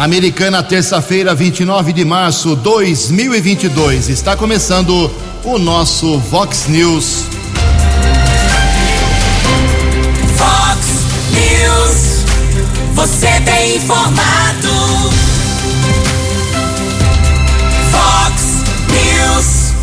Americana, 0.00 0.62
terça-feira, 0.62 1.34
29 1.34 1.92
de 1.92 2.06
março 2.06 2.56
2022. 2.56 4.08
Está 4.08 4.34
começando 4.34 5.10
o 5.44 5.58
nosso 5.58 6.18
Vox 6.20 6.68
News. 6.68 7.26
Vox 10.38 10.86
News. 11.32 12.24
Você 12.94 13.28
tem 13.44 13.76
informado. 13.76 14.70
Vox 17.90 18.64
News. 18.88 19.74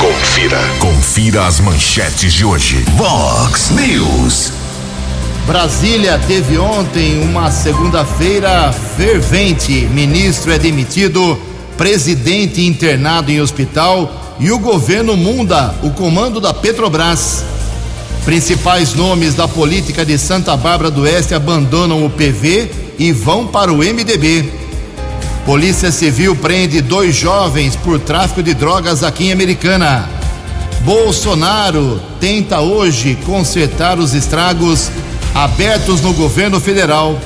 Confira. 0.00 0.60
Confira 0.78 1.44
as 1.44 1.58
manchetes 1.58 2.32
de 2.32 2.44
hoje. 2.44 2.84
Vox 2.96 3.70
News. 3.70 4.52
Brasília 5.48 6.20
teve 6.28 6.58
ontem 6.58 7.22
uma 7.22 7.50
segunda-feira 7.50 8.70
fervente. 8.70 9.88
Ministro 9.90 10.52
é 10.52 10.58
demitido, 10.58 11.38
presidente 11.74 12.60
internado 12.66 13.30
em 13.32 13.40
hospital 13.40 14.36
e 14.38 14.52
o 14.52 14.58
governo 14.58 15.16
muda 15.16 15.74
o 15.82 15.88
comando 15.88 16.38
da 16.38 16.52
Petrobras. 16.52 17.42
Principais 18.26 18.92
nomes 18.92 19.32
da 19.32 19.48
política 19.48 20.04
de 20.04 20.18
Santa 20.18 20.54
Bárbara 20.54 20.90
do 20.90 21.00
Oeste 21.00 21.32
abandonam 21.34 22.04
o 22.04 22.10
PV 22.10 22.70
e 22.98 23.10
vão 23.10 23.46
para 23.46 23.72
o 23.72 23.78
MDB. 23.78 24.52
Polícia 25.46 25.90
Civil 25.90 26.36
prende 26.36 26.82
dois 26.82 27.16
jovens 27.16 27.74
por 27.74 27.98
tráfico 27.98 28.42
de 28.42 28.52
drogas 28.52 29.02
aqui 29.02 29.28
em 29.28 29.32
Americana. 29.32 30.10
Bolsonaro 30.82 31.98
tenta 32.20 32.60
hoje 32.60 33.16
consertar 33.24 33.98
os 33.98 34.12
estragos 34.12 34.90
abertos 35.38 36.00
no 36.00 36.12
governo 36.12 36.58
federal. 36.58 37.16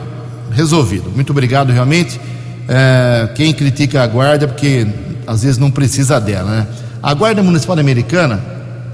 resolvido. 0.52 1.10
Muito 1.10 1.32
obrigado, 1.32 1.72
realmente. 1.72 2.20
É, 2.68 3.28
quem 3.34 3.52
critica 3.52 4.04
a 4.04 4.08
guarda, 4.08 4.48
porque 4.48 4.86
às 5.26 5.42
vezes 5.42 5.58
não 5.58 5.72
precisa 5.72 6.20
dela, 6.22 6.52
né? 6.52 6.68
A 7.02 7.14
Guarda 7.14 7.42
Municipal 7.42 7.78
Americana, 7.78 8.40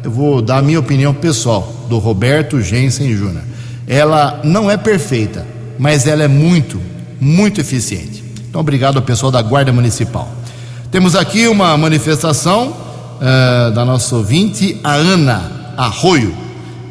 eu 0.04 0.10
vou 0.10 0.42
dar 0.42 0.60
a 0.60 0.62
minha 0.62 0.80
opinião 0.80 1.14
pessoal, 1.14 1.86
do 1.90 2.00
Roberto 2.00 2.62
Jensen 2.62 3.16
Júnior. 3.16 3.44
Ela 3.86 4.40
não 4.44 4.72
é 4.72 4.78
perfeita, 4.78 5.46
mas 5.78 6.08
ela 6.08 6.24
é 6.24 6.28
muito, 6.28 6.80
muito 7.20 7.60
eficiente. 7.60 8.24
Então, 8.50 8.62
obrigado 8.62 8.96
ao 8.96 9.04
pessoal 9.04 9.32
da 9.32 9.42
Guarda 9.42 9.74
Municipal. 9.74 10.32
Temos 10.90 11.16
aqui 11.16 11.48
uma 11.48 11.78
manifestação 11.78 12.70
uh, 12.70 13.72
da 13.72 13.84
nossa 13.84 14.16
ouvinte, 14.16 14.80
a 14.84 14.94
Ana 14.94 15.74
Arroio. 15.78 16.34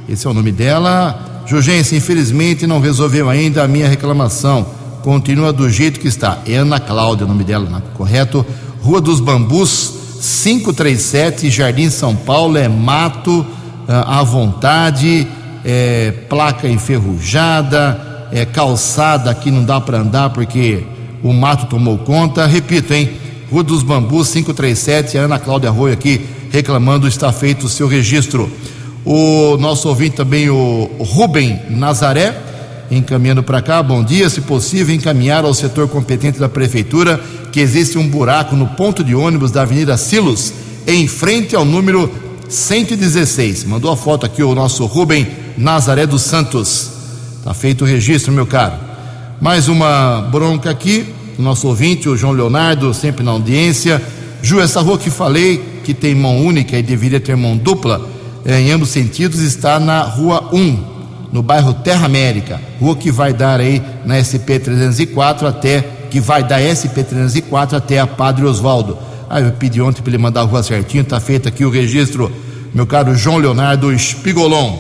Esse 0.09 0.27
é 0.27 0.31
o 0.31 0.35
nome 0.35 0.53
dela. 0.53 1.28
Jurgência, 1.49 1.97
infelizmente 1.97 2.67
não 2.67 2.79
resolveu 2.79 3.31
ainda 3.31 3.65
a 3.65 3.69
minha 3.69 3.89
reclamação. 3.89 4.67
Continua 5.03 5.51
do 5.51 5.71
jeito 5.71 5.99
que 5.99 6.07
está. 6.07 6.39
É 6.47 6.57
Ana 6.57 6.79
Cláudia, 6.79 7.25
o 7.25 7.29
nome 7.29 7.43
dela, 7.43 7.67
não, 7.71 7.81
correto? 7.95 8.45
Rua 8.83 9.01
dos 9.01 9.19
Bambus, 9.19 9.95
537, 10.21 11.49
Jardim 11.49 11.89
São 11.89 12.15
Paulo, 12.15 12.59
é 12.59 12.69
mato 12.69 13.47
à 13.89 14.23
vontade, 14.23 15.27
é 15.65 16.13
placa 16.29 16.69
enferrujada, 16.69 18.29
é 18.31 18.45
calçada 18.45 19.35
que 19.35 19.51
não 19.51 19.65
dá 19.65 19.81
para 19.81 20.01
andar 20.01 20.29
porque 20.31 20.85
o 21.23 21.33
mato 21.33 21.65
tomou 21.67 21.97
conta. 21.97 22.45
Repito, 22.47 22.93
hein? 22.93 23.11
Rua 23.51 23.63
dos 23.63 23.83
Bambus, 23.83 24.29
537, 24.29 25.17
a 25.17 25.23
Ana 25.23 25.39
Cláudia 25.39 25.71
Arroio 25.71 25.95
aqui 25.95 26.27
reclamando, 26.51 27.09
está 27.09 27.33
feito 27.33 27.65
o 27.65 27.69
seu 27.71 27.89
registro. 27.89 28.51
O 29.05 29.57
nosso 29.59 29.89
ouvinte 29.89 30.17
também, 30.17 30.51
o 30.51 30.89
Rubem 31.01 31.61
Nazaré, 31.71 32.37
encaminhando 32.91 33.43
para 33.43 33.63
cá. 33.63 33.83
Bom 33.83 34.03
dia, 34.03 34.29
se 34.29 34.41
possível, 34.41 34.95
encaminhar 34.95 35.45
ao 35.45 35.55
setor 35.55 35.89
competente 35.89 36.39
da 36.39 36.49
prefeitura 36.49 37.21
que 37.53 37.61
existe 37.61 37.99
um 37.99 38.09
buraco 38.09 38.55
no 38.57 38.67
ponto 38.69 39.03
de 39.03 39.15
ônibus 39.15 39.51
da 39.51 39.63
Avenida 39.63 39.97
Silos, 39.97 40.53
em 40.87 41.07
frente 41.07 41.55
ao 41.57 41.65
número 41.65 42.11
116. 42.49 43.65
Mandou 43.65 43.91
a 43.91 43.97
foto 43.97 44.27
aqui 44.27 44.43
o 44.43 44.55
nosso 44.55 44.85
Rubem 44.87 45.27
Nazaré 45.57 46.07
dos 46.07 46.23
Santos. 46.23 46.91
Tá 47.45 47.55
feito 47.55 47.85
o 47.85 47.87
registro, 47.87 48.33
meu 48.33 48.47
caro. 48.47 48.75
Mais 49.41 49.69
uma 49.69 50.23
bronca 50.31 50.71
aqui, 50.71 51.07
o 51.39 51.43
nosso 51.43 51.69
ouvinte, 51.69 52.09
o 52.09 52.17
João 52.17 52.33
Leonardo, 52.33 52.93
sempre 52.93 53.25
na 53.25 53.31
audiência. 53.31 54.03
Ju, 54.43 54.61
essa 54.61 54.81
rua 54.81 54.99
que 54.99 55.11
falei, 55.11 55.81
que 55.85 55.95
tem 55.95 56.15
mão 56.15 56.45
única 56.45 56.77
e 56.77 56.83
deveria 56.83 57.21
ter 57.21 57.37
mão 57.37 57.57
dupla, 57.57 58.18
em 58.57 58.73
ambos 58.73 58.89
sentidos, 58.89 59.41
está 59.41 59.79
na 59.79 60.01
rua 60.01 60.49
1, 60.55 60.79
no 61.31 61.43
bairro 61.43 61.75
Terra 61.75 62.07
América. 62.07 62.59
Rua 62.81 62.97
que 62.97 63.11
vai 63.11 63.35
dar 63.35 63.61
aí 63.61 63.83
na 64.07 64.17
SP 64.25 64.59
304 64.59 65.47
até, 65.47 65.83
que 66.11 66.19
vai 66.19 66.43
da 66.43 66.57
SP 66.59 67.05
304 67.05 67.77
até 67.77 68.01
a 68.01 68.07
Padre 68.07 68.47
Osvaldo. 68.47 68.97
Ah, 69.29 69.41
eu 69.43 69.53
pedi 69.53 69.83
ontem 69.83 70.01
para 70.01 70.11
ele 70.11 70.17
mandar 70.17 70.41
a 70.41 70.45
rua 70.45 70.63
certinho, 70.63 71.03
está 71.03 71.21
feito 71.21 71.47
aqui 71.47 71.63
o 71.63 71.71
registro, 71.71 72.33
meu 72.73 72.87
caro 72.87 73.15
João 73.15 73.37
Leonardo 73.37 73.97
Spigolon. 73.99 74.79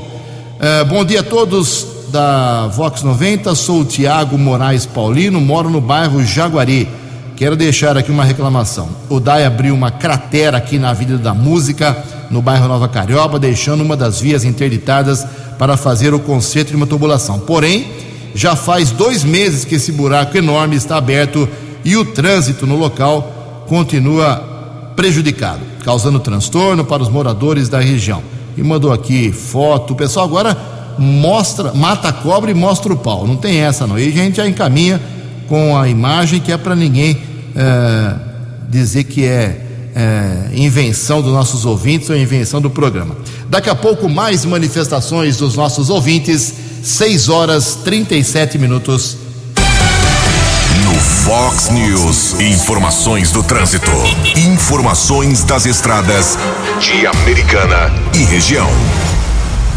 É, 0.59 0.85
bom 0.85 1.05
dia 1.05 1.21
a 1.21 1.23
todos 1.23 1.87
da 2.11 2.69
Vox 2.69 3.03
90, 3.03 3.55
sou 3.55 3.82
o 3.82 3.85
Tiago 3.85 4.38
Moraes 4.38 4.87
Paulino, 4.87 5.43
moro 5.43 5.69
no 5.69 5.82
bairro 5.82 6.25
Jaguari. 6.25 6.88
Quero 7.37 7.55
deixar 7.55 7.99
aqui 7.99 8.11
uma 8.11 8.25
reclamação. 8.25 8.88
O 9.11 9.21
DAI 9.21 9.44
abriu 9.44 9.75
uma 9.75 9.91
cratera 9.91 10.56
aqui 10.56 10.79
na 10.79 10.91
Avenida 10.91 11.19
da 11.19 11.35
Música, 11.35 11.97
no 12.31 12.43
bairro 12.43 12.69
Nova 12.69 12.89
Carioba, 12.89 13.39
deixando 13.39 13.83
uma 13.83 13.97
das 13.97 14.21
vias 14.21 14.45
interditadas 14.45 15.27
para 15.59 15.77
fazer 15.77 16.15
o 16.15 16.21
conserto 16.21 16.71
de 16.71 16.77
uma 16.77 16.87
tubulação. 16.87 17.39
Porém, 17.41 17.91
já 18.35 18.55
faz 18.55 18.91
dois 18.91 19.25
meses 19.25 19.65
que 19.65 19.77
esse 19.77 19.93
buraco 19.93 20.37
enorme 20.37 20.77
está 20.77 20.97
aberto 20.97 21.49
e 21.85 21.97
o 21.97 22.05
trânsito 22.05 22.67
no 22.67 22.77
local 22.77 23.65
continua 23.67 24.93
prejudicado, 24.95 25.61
causando 25.85 26.19
transtorno 26.21 26.85
para 26.85 27.03
os 27.03 27.09
moradores 27.09 27.69
da 27.69 27.81
região. 27.81 28.23
E 28.57 28.63
mandou 28.63 28.93
aqui 28.93 29.33
foto. 29.33 29.93
O 29.93 29.97
pessoal 29.97 30.27
agora 30.27 30.57
mostra, 30.99 31.73
mata 31.73 32.09
a 32.09 32.13
cobra 32.13 32.51
e 32.51 32.55
mostra 32.55 32.93
o 32.93 32.97
pau. 32.97 33.27
Não 33.27 33.37
tem 33.37 33.59
essa 33.61 33.87
não. 33.87 33.99
E 33.99 34.09
a 34.09 34.11
gente 34.11 34.37
já 34.37 34.49
encaminha 34.49 35.01
com 35.49 35.77
a 35.79 35.89
imagem 35.89 36.41
que 36.41 36.53
é 36.53 36.57
para 36.57 36.75
ninguém 36.75 37.17
é, 37.55 38.15
dizer 38.69 39.05
que 39.05 39.25
é, 39.25 39.68
é, 39.94 40.50
invenção 40.55 41.20
dos 41.23 41.32
nossos 41.32 41.64
ouvintes 41.64 42.11
ou 42.11 42.17
invenção 42.17 42.61
do 42.61 42.70
programa. 42.70 43.17
Daqui 43.49 43.70
a 43.70 43.75
pouco 43.75 44.08
mais 44.08 44.44
manifestações 44.44 45.37
dos 45.37 45.56
nossos 45.56 45.90
ouvintes. 45.90 46.55
6 46.82 47.29
horas 47.29 47.79
37 47.85 48.58
minutos. 48.58 49.17
No 50.85 50.94
Fox 50.94 51.70
News, 51.70 52.40
informações 52.40 53.32
do 53.32 53.43
trânsito, 53.43 53.90
informações 54.37 55.43
das 55.44 55.67
estradas 55.67 56.38
de 56.81 57.06
Americana 57.06 57.93
e 58.14 58.25
região. 58.25 58.69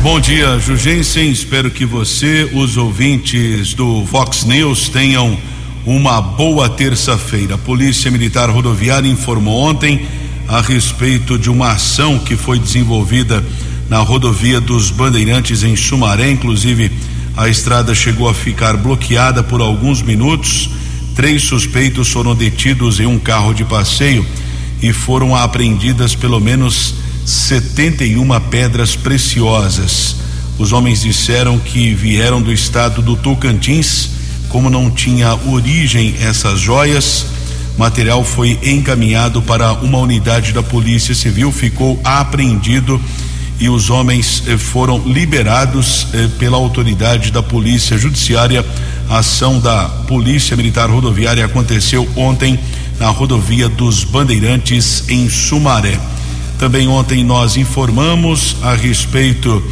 Bom 0.02 0.20
dia, 0.20 0.58
Jugensen. 0.60 1.30
Espero 1.30 1.70
que 1.70 1.86
você, 1.86 2.50
os 2.54 2.78
ouvintes 2.78 3.74
do 3.74 4.06
Fox 4.08 4.46
News, 4.46 4.90
tenham 4.90 5.38
uma 5.86 6.22
boa 6.22 6.70
terça-feira. 6.70 7.56
A 7.56 7.58
Polícia 7.58 8.12
Militar 8.12 8.50
Rodoviária 8.50 9.10
informou 9.10 9.62
ontem 9.62 10.06
a 10.48 10.62
respeito 10.62 11.38
de 11.40 11.50
uma 11.50 11.72
ação 11.72 12.20
que 12.20 12.36
foi 12.36 12.60
desenvolvida 12.60 13.44
na 13.90 14.00
rodovia 14.00 14.62
dos 14.62 14.92
Bandeirantes 14.92 15.64
em 15.64 15.76
Sumaré, 15.76 16.30
inclusive 16.32 16.92
a 17.36 17.48
estrada 17.48 17.96
chegou 17.96 18.28
a 18.30 18.34
ficar 18.34 18.78
bloqueada 18.78 19.42
por 19.42 19.62
alguns 19.62 20.02
minutos. 20.02 20.70
Três 21.16 21.44
suspeitos 21.44 22.10
foram 22.10 22.36
detidos 22.36 23.00
em 23.00 23.06
um 23.06 23.20
carro 23.20 23.54
de 23.54 23.64
passeio 23.64 24.26
e 24.82 24.94
foram 24.94 25.36
apreendidas 25.36 26.16
pelo 26.16 26.40
menos 26.40 26.96
71 27.26 28.40
pedras 28.50 28.96
preciosas. 28.96 30.18
Os 30.58 30.72
homens 30.72 31.02
disseram 31.02 31.58
que 31.58 31.94
vieram 31.94 32.42
do 32.42 32.52
estado 32.52 33.02
do 33.02 33.16
Tocantins, 33.16 34.10
como 34.52 34.70
não 34.70 34.90
tinha 34.92 35.34
origem 35.48 36.16
essas 36.22 36.60
joias. 36.60 37.26
Material 37.78 38.24
foi 38.24 38.60
encaminhado 38.62 39.42
para 39.42 39.74
uma 39.74 39.98
unidade 39.98 40.52
da 40.52 40.62
Polícia 40.62 41.16
Civil, 41.16 41.52
ficou 41.52 42.00
apreendido 42.04 43.02
e 43.60 43.70
os 43.70 43.90
homens 43.90 44.44
eh, 44.48 44.58
foram 44.58 45.00
liberados 45.06 46.08
eh, 46.14 46.28
pela 46.40 46.58
autoridade 46.58 47.32
da 47.32 47.42
Polícia 47.42 47.98
Judiciária. 47.98 48.66
A 49.10 49.20
ação 49.20 49.60
da 49.60 49.86
Polícia 50.08 50.58
Militar 50.58 50.90
Rodoviária 50.90 51.46
aconteceu 51.46 52.08
ontem 52.16 52.60
na 53.00 53.10
rodovia 53.10 53.70
dos 53.70 54.04
Bandeirantes, 54.04 55.06
em 55.10 55.30
Sumaré. 55.30 55.98
Também 56.58 56.88
ontem 56.88 57.24
nós 57.24 57.56
informamos 57.56 58.58
a 58.62 58.74
respeito 58.74 59.64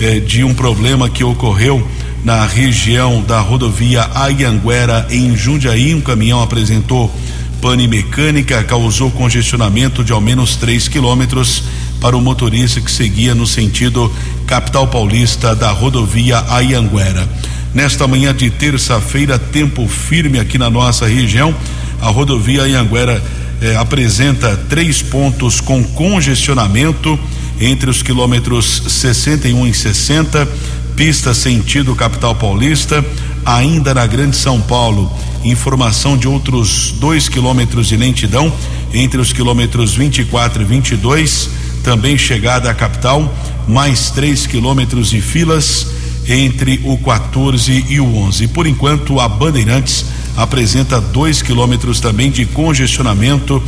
eh, 0.00 0.20
de 0.20 0.44
um 0.44 0.54
problema 0.54 1.08
que 1.08 1.24
ocorreu 1.24 1.86
na 2.24 2.44
região 2.44 3.22
da 3.22 3.40
rodovia 3.40 4.08
Ayanguera, 4.14 5.06
em 5.10 5.36
Jundiaí. 5.36 5.94
Um 5.94 6.00
caminhão 6.00 6.42
apresentou 6.42 7.14
pane 7.60 7.88
mecânica, 7.88 8.62
causou 8.62 9.10
congestionamento 9.10 10.04
de 10.04 10.12
ao 10.12 10.20
menos 10.20 10.56
3 10.56 10.88
quilômetros 10.88 11.64
para 12.00 12.16
o 12.16 12.20
motorista 12.20 12.80
que 12.80 12.90
seguia 12.90 13.34
no 13.34 13.46
sentido 13.46 14.12
capital 14.46 14.86
paulista 14.86 15.54
da 15.54 15.70
rodovia 15.70 16.44
Ayanguera. 16.48 17.28
Nesta 17.74 18.06
manhã 18.06 18.34
de 18.34 18.50
terça-feira, 18.50 19.38
tempo 19.38 19.86
firme 19.86 20.38
aqui 20.38 20.56
na 20.56 20.70
nossa 20.70 21.06
região. 21.06 21.54
A 22.00 22.08
rodovia 22.08 22.62
Ayanguera 22.62 23.22
eh, 23.60 23.76
apresenta 23.76 24.56
três 24.68 25.02
pontos 25.02 25.60
com 25.60 25.82
congestionamento 25.82 27.18
entre 27.60 27.90
os 27.90 28.02
quilômetros 28.02 28.84
61 28.86 29.66
e 29.66 29.74
60, 29.74 30.48
pista 30.98 31.32
sentido 31.32 31.94
capital 31.94 32.34
paulista, 32.34 33.06
ainda 33.46 33.94
na 33.94 34.04
Grande 34.04 34.36
São 34.36 34.60
Paulo. 34.60 35.08
Informação 35.44 36.16
de 36.16 36.26
outros 36.26 36.92
dois 36.98 37.28
quilômetros 37.28 37.86
de 37.86 37.96
lentidão 37.96 38.52
entre 38.92 39.20
os 39.20 39.32
quilômetros 39.32 39.94
24 39.94 40.60
e 40.60 40.64
22 40.64 41.50
também 41.84 42.18
chegada 42.18 42.68
à 42.68 42.74
capital, 42.74 43.32
mais 43.68 44.10
3 44.10 44.48
quilômetros 44.48 45.10
de 45.10 45.20
filas 45.20 45.86
entre 46.26 46.80
o 46.82 46.98
14 46.98 47.86
e 47.88 48.00
o 48.00 48.16
11. 48.16 48.48
Por 48.48 48.66
enquanto, 48.66 49.20
a 49.20 49.28
Bandeirantes 49.28 50.04
apresenta 50.36 51.00
2 51.00 51.42
quilômetros 51.42 52.00
também 52.00 52.28
de 52.28 52.44
congestionamento 52.44 53.62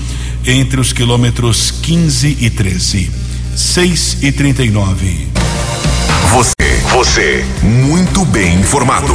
entre 0.44 0.80
os 0.80 0.92
quilômetros 0.92 1.70
15 1.70 2.38
e 2.40 2.50
13. 2.50 3.08
6 3.54 4.18
e 4.20 4.32
39. 4.32 5.29
Você, 6.92 7.44
muito 7.62 8.24
bem 8.24 8.58
informado. 8.58 9.14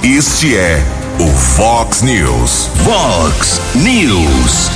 Este 0.00 0.56
é 0.56 0.80
o 1.18 1.26
Fox 1.26 2.02
News. 2.02 2.68
Fox 2.84 3.60
News. 3.74 4.70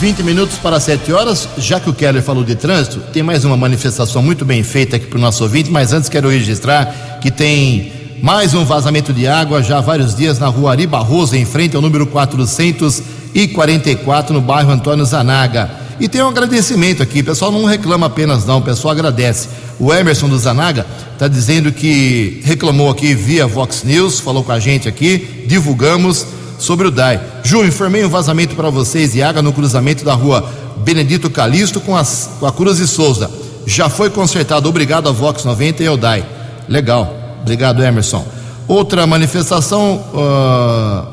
20 0.00 0.24
minutos 0.24 0.58
para 0.58 0.80
7 0.80 1.12
horas, 1.12 1.48
já 1.56 1.78
que 1.78 1.88
o 1.88 1.94
Keller 1.94 2.20
falou 2.20 2.42
de 2.42 2.56
trânsito, 2.56 2.98
tem 3.12 3.22
mais 3.22 3.44
uma 3.44 3.56
manifestação 3.56 4.20
muito 4.20 4.44
bem 4.44 4.64
feita 4.64 4.96
aqui 4.96 5.06
para 5.06 5.18
o 5.18 5.20
nosso 5.20 5.44
ouvinte, 5.44 5.70
mas 5.70 5.92
antes 5.92 6.08
quero 6.08 6.28
registrar 6.28 7.20
que 7.22 7.30
tem 7.30 7.92
mais 8.20 8.52
um 8.52 8.64
vazamento 8.64 9.12
de 9.12 9.28
água 9.28 9.62
já 9.62 9.78
há 9.78 9.80
vários 9.80 10.16
dias 10.16 10.40
na 10.40 10.48
rua 10.48 10.72
Ari 10.72 10.84
Barroso, 10.84 11.36
em 11.36 11.44
frente 11.44 11.76
ao 11.76 11.82
número 11.82 12.08
444, 12.08 14.34
no 14.34 14.40
bairro 14.40 14.72
Antônio 14.72 15.04
Zanaga. 15.04 15.85
E 15.98 16.08
tem 16.08 16.22
um 16.22 16.28
agradecimento 16.28 17.02
aqui, 17.02 17.20
o 17.20 17.24
pessoal 17.24 17.50
não 17.50 17.64
reclama 17.64 18.06
apenas 18.06 18.44
não, 18.44 18.58
o 18.58 18.62
pessoal 18.62 18.92
agradece. 18.92 19.48
O 19.80 19.92
Emerson 19.92 20.28
do 20.28 20.38
Zanaga 20.38 20.86
está 21.12 21.26
dizendo 21.26 21.72
que 21.72 22.42
reclamou 22.44 22.90
aqui 22.90 23.14
via 23.14 23.46
Vox 23.46 23.82
News, 23.82 24.20
falou 24.20 24.44
com 24.44 24.52
a 24.52 24.58
gente 24.58 24.88
aqui, 24.88 25.44
divulgamos 25.46 26.26
sobre 26.58 26.88
o 26.88 26.90
DAI. 26.90 27.20
Ju, 27.42 27.64
informei 27.64 28.04
um 28.04 28.08
vazamento 28.08 28.54
para 28.54 28.68
vocês 28.68 29.14
e 29.14 29.22
água 29.22 29.40
no 29.40 29.52
cruzamento 29.52 30.04
da 30.04 30.14
rua 30.14 30.50
Benedito 30.78 31.30
Calixto 31.30 31.80
com, 31.80 31.96
as, 31.96 32.30
com 32.38 32.46
a 32.46 32.52
Cruz 32.52 32.78
e 32.78 32.86
Souza. 32.86 33.30
Já 33.66 33.88
foi 33.88 34.10
consertado. 34.10 34.68
Obrigado 34.68 35.08
a 35.08 35.12
Vox 35.12 35.44
90 35.44 35.82
e 35.82 35.86
ao 35.86 35.96
DAI. 35.96 36.24
Legal. 36.68 37.38
Obrigado, 37.42 37.82
Emerson. 37.82 38.24
Outra 38.68 39.06
manifestação, 39.06 40.04
uh, 40.12 41.06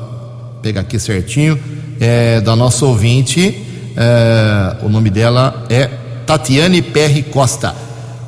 pegar 0.60 0.82
aqui 0.82 0.98
certinho, 0.98 1.58
é 2.00 2.40
da 2.40 2.54
nossa 2.54 2.84
ouvinte. 2.84 3.73
É, 3.96 4.76
o 4.82 4.88
nome 4.88 5.10
dela 5.10 5.64
é 5.68 5.86
Tatiane 6.26 6.82
Perry 6.82 7.22
Costa. 7.22 7.74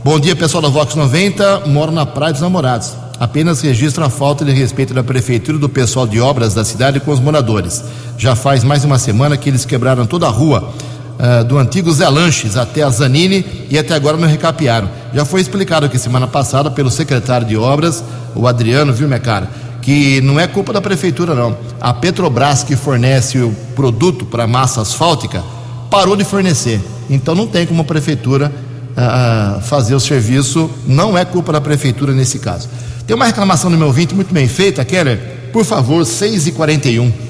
Bom 0.05 0.21
dia, 0.21 0.37
pessoal 0.37 0.63
da 0.63 0.69
Vox 0.69 0.95
90. 0.95 1.67
Moro 1.67 1.91
na 1.91 2.07
Praia 2.07 2.33
dos 2.33 2.43
Namorados 2.43 3.07
apenas 3.19 3.61
registra 3.61 4.07
a 4.07 4.11
falta 4.11 4.45
de 4.45 4.53
respeito 4.53 4.95
da 4.95 5.03
prefeitura 5.03 5.57
e 5.57 5.61
do 5.61 5.69
pessoal 5.69 6.07
de 6.07 6.21
obras 6.21 6.55
da 6.55 6.65
cidade 6.65 7.01
com 7.01 7.11
os 7.11 7.21
moradores. 7.21 7.83
Já 8.19 8.35
faz 8.35 8.63
mais 8.63 8.83
de 8.83 8.87
uma 8.87 8.99
semana 8.99 9.37
que 9.37 9.49
eles 9.49 9.65
quebraram 9.65 10.07
toda 10.07 10.27
a 10.27 10.31
rua 10.31 10.73
uh, 11.19 11.45
do 11.45 11.59
antigo 11.59 11.93
Zé 11.93 12.09
Lanches 12.09 12.57
até 12.57 12.83
a 12.83 12.91
Zanini 12.91 13.67
e 13.71 13.79
até 13.79 13.95
agora 13.95 14.17
não 14.17 14.29
recapearam. 14.29 14.89
Já 15.15 15.25
foi 15.25 15.41
explicado 15.41 15.87
aqui 15.87 15.99
semana 15.99 16.27
passada 16.27 16.71
pelo 16.71 16.91
secretário 16.91 17.47
de 17.47 17.57
obras, 17.57 18.05
o 18.35 18.47
Adriano, 18.47 18.93
viu, 18.93 19.09
minha 19.09 19.21
cara? 19.21 19.49
Que 19.81 20.21
não 20.21 20.39
é 20.39 20.47
culpa 20.47 20.73
da 20.73 20.81
prefeitura, 20.81 21.35
não. 21.35 21.57
A 21.81 21.95
Petrobras, 21.95 22.65
que 22.65 22.75
fornece 22.75 23.39
o 23.39 23.55
produto 23.75 24.25
para 24.25 24.47
massa 24.47 24.81
asfáltica, 24.81 25.45
parou 25.91 26.17
de 26.17 26.25
fornecer. 26.25 26.81
Então 27.09 27.35
não 27.35 27.47
tem 27.47 27.67
como 27.67 27.83
a 27.83 27.85
prefeitura 27.85 28.53
uh, 28.97 29.61
fazer 29.63 29.95
o 29.95 30.01
serviço, 30.01 30.71
não 30.87 31.17
é 31.17 31.25
culpa 31.25 31.53
da 31.53 31.61
prefeitura 31.61 32.13
nesse 32.13 32.39
caso. 32.39 32.69
Tem 33.07 33.15
uma 33.15 33.27
reclamação 33.27 33.71
do 33.71 33.77
meu 33.77 33.87
ouvinte 33.87 34.15
muito 34.15 34.35
bem 34.35 34.49
feita, 34.49 34.85
Keller. 34.85 35.19
Por 35.53 35.65
favor, 35.65 36.05
6 36.05 36.49
e 36.49 36.53
41 36.53 37.27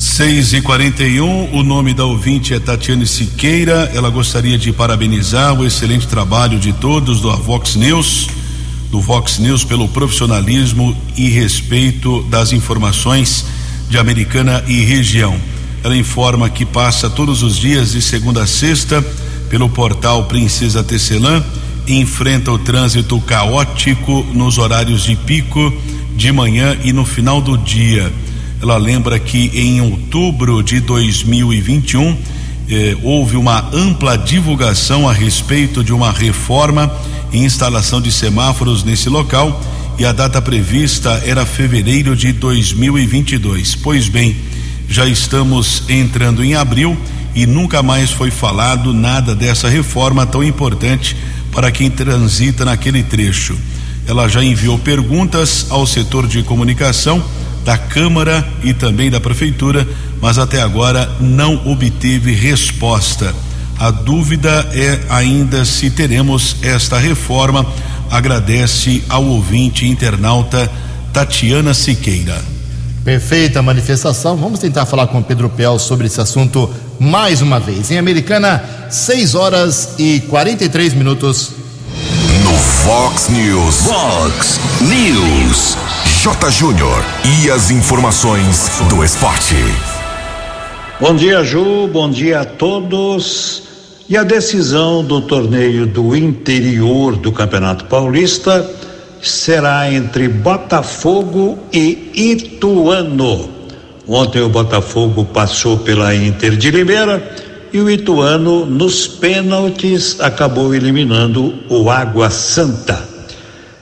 6 0.00 0.54
e 0.54 0.62
41 0.62 1.54
o 1.54 1.62
nome 1.62 1.92
da 1.92 2.06
ouvinte 2.06 2.54
é 2.54 2.58
Tatiane 2.58 3.06
Siqueira. 3.06 3.90
Ela 3.94 4.08
gostaria 4.08 4.56
de 4.56 4.72
parabenizar 4.72 5.52
o 5.52 5.66
excelente 5.66 6.08
trabalho 6.08 6.58
de 6.58 6.72
todos 6.72 7.20
do 7.20 7.30
Vox 7.36 7.76
News, 7.76 8.28
do 8.90 8.98
Vox 8.98 9.38
News 9.38 9.62
pelo 9.62 9.86
profissionalismo 9.88 10.96
e 11.18 11.28
respeito 11.28 12.22
das 12.30 12.50
informações 12.50 13.44
de 13.90 13.98
Americana 13.98 14.64
e 14.66 14.82
região. 14.84 15.38
Ela 15.82 15.96
informa 15.96 16.50
que 16.50 16.64
passa 16.64 17.08
todos 17.08 17.42
os 17.42 17.56
dias 17.56 17.92
de 17.92 18.02
segunda 18.02 18.42
a 18.42 18.46
sexta 18.46 19.02
pelo 19.48 19.68
portal 19.68 20.24
Princesa 20.24 20.82
Tecelã 20.82 21.42
enfrenta 21.86 22.52
o 22.52 22.58
trânsito 22.58 23.18
caótico 23.20 24.24
nos 24.32 24.58
horários 24.58 25.04
de 25.04 25.16
pico, 25.16 25.72
de 26.14 26.30
manhã 26.30 26.76
e 26.84 26.92
no 26.92 27.04
final 27.04 27.40
do 27.40 27.56
dia. 27.56 28.12
Ela 28.62 28.76
lembra 28.76 29.18
que 29.18 29.50
em 29.54 29.80
outubro 29.80 30.62
de 30.62 30.80
2021 30.80 32.16
eh, 32.68 32.96
houve 33.02 33.36
uma 33.36 33.68
ampla 33.72 34.16
divulgação 34.16 35.08
a 35.08 35.12
respeito 35.12 35.82
de 35.82 35.92
uma 35.92 36.12
reforma 36.12 36.92
e 37.32 37.38
instalação 37.38 38.00
de 38.00 38.12
semáforos 38.12 38.84
nesse 38.84 39.08
local 39.08 39.60
e 39.98 40.04
a 40.04 40.12
data 40.12 40.40
prevista 40.40 41.22
era 41.24 41.44
fevereiro 41.46 42.14
de 42.14 42.32
2022. 42.32 43.74
Pois 43.76 44.08
bem, 44.08 44.36
já 44.90 45.06
estamos 45.06 45.84
entrando 45.88 46.42
em 46.42 46.56
abril 46.56 46.98
e 47.32 47.46
nunca 47.46 47.80
mais 47.80 48.10
foi 48.10 48.28
falado 48.28 48.92
nada 48.92 49.36
dessa 49.36 49.68
reforma 49.68 50.26
tão 50.26 50.42
importante 50.42 51.16
para 51.52 51.70
quem 51.70 51.88
transita 51.88 52.64
naquele 52.64 53.04
trecho. 53.04 53.56
Ela 54.04 54.28
já 54.28 54.42
enviou 54.42 54.76
perguntas 54.80 55.66
ao 55.70 55.86
setor 55.86 56.26
de 56.26 56.42
comunicação 56.42 57.22
da 57.64 57.78
Câmara 57.78 58.44
e 58.64 58.74
também 58.74 59.08
da 59.08 59.20
Prefeitura, 59.20 59.86
mas 60.20 60.38
até 60.38 60.60
agora 60.60 61.08
não 61.20 61.54
obteve 61.70 62.32
resposta. 62.32 63.32
A 63.78 63.92
dúvida 63.92 64.68
é 64.72 64.98
ainda 65.08 65.64
se 65.64 65.88
teremos 65.88 66.56
esta 66.62 66.98
reforma. 66.98 67.64
Agradece 68.10 69.04
ao 69.08 69.24
ouvinte 69.24 69.86
internauta 69.86 70.68
Tatiana 71.12 71.74
Siqueira. 71.74 72.59
Perfeita 73.04 73.62
manifestação. 73.62 74.36
Vamos 74.36 74.60
tentar 74.60 74.84
falar 74.84 75.06
com 75.06 75.22
Pedro 75.22 75.48
Pel 75.48 75.78
sobre 75.78 76.06
esse 76.06 76.20
assunto 76.20 76.68
mais 76.98 77.40
uma 77.40 77.58
vez. 77.58 77.90
Em 77.90 77.98
Americana, 77.98 78.62
6 78.90 79.34
horas 79.34 79.94
e 79.98 80.20
43 80.28 80.92
minutos. 80.92 81.52
No 82.44 82.52
Fox 82.52 83.28
News. 83.30 83.76
Fox 83.86 84.60
News. 84.82 85.76
J. 86.22 86.50
Júnior. 86.50 87.02
E 87.24 87.50
as 87.50 87.70
informações 87.70 88.70
do 88.90 89.02
esporte. 89.02 89.56
Bom 91.00 91.16
dia, 91.16 91.42
Ju. 91.42 91.88
Bom 91.88 92.10
dia 92.10 92.40
a 92.40 92.44
todos. 92.44 93.62
E 94.10 94.16
a 94.16 94.24
decisão 94.24 95.02
do 95.02 95.22
torneio 95.22 95.86
do 95.86 96.14
interior 96.14 97.16
do 97.16 97.32
Campeonato 97.32 97.86
Paulista 97.86 98.68
será 99.22 99.92
entre 99.92 100.28
Botafogo 100.28 101.58
e 101.72 102.10
Ituano. 102.14 103.50
Ontem 104.08 104.42
o 104.42 104.48
Botafogo 104.48 105.24
passou 105.24 105.78
pela 105.78 106.14
Inter 106.14 106.56
de 106.56 106.70
Limeira 106.70 107.22
e 107.72 107.80
o 107.80 107.88
Ituano, 107.88 108.66
nos 108.66 109.06
pênaltis, 109.06 110.20
acabou 110.20 110.74
eliminando 110.74 111.54
o 111.68 111.88
Água 111.88 112.28
Santa. 112.28 113.00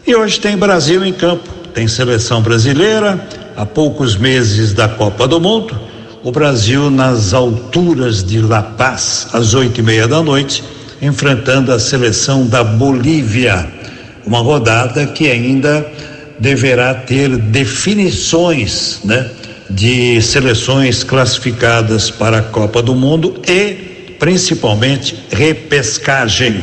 E 0.06 0.14
hoje 0.14 0.38
tem 0.38 0.56
Brasil 0.56 1.04
em 1.04 1.12
campo, 1.12 1.48
tem 1.72 1.88
seleção 1.88 2.42
brasileira, 2.42 3.26
há 3.56 3.64
poucos 3.64 4.16
meses 4.16 4.74
da 4.74 4.88
Copa 4.88 5.26
do 5.26 5.40
Mundo. 5.40 5.78
O 6.22 6.30
Brasil 6.30 6.90
nas 6.90 7.32
alturas 7.32 8.22
de 8.22 8.40
La 8.40 8.62
Paz, 8.62 9.28
às 9.32 9.54
oito 9.54 9.80
e 9.80 9.82
meia 9.82 10.06
da 10.06 10.22
noite, 10.22 10.62
enfrentando 11.00 11.72
a 11.72 11.78
seleção 11.78 12.46
da 12.46 12.62
Bolívia. 12.62 13.77
Uma 14.28 14.40
rodada 14.40 15.06
que 15.06 15.30
ainda 15.30 15.90
deverá 16.38 16.92
ter 16.92 17.34
definições, 17.38 19.00
né? 19.02 19.30
de 19.70 20.20
seleções 20.20 21.02
classificadas 21.02 22.10
para 22.10 22.40
a 22.40 22.42
Copa 22.42 22.82
do 22.82 22.94
Mundo 22.94 23.40
e, 23.48 24.16
principalmente, 24.18 25.18
repescagem. 25.30 26.62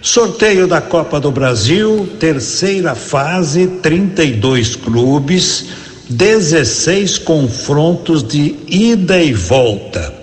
Sorteio 0.00 0.68
da 0.68 0.80
Copa 0.80 1.18
do 1.18 1.32
Brasil, 1.32 2.08
terceira 2.20 2.94
fase, 2.94 3.66
32 3.82 4.76
clubes, 4.76 5.66
16 6.08 7.18
confrontos 7.18 8.22
de 8.22 8.54
ida 8.68 9.20
e 9.20 9.32
volta. 9.32 10.14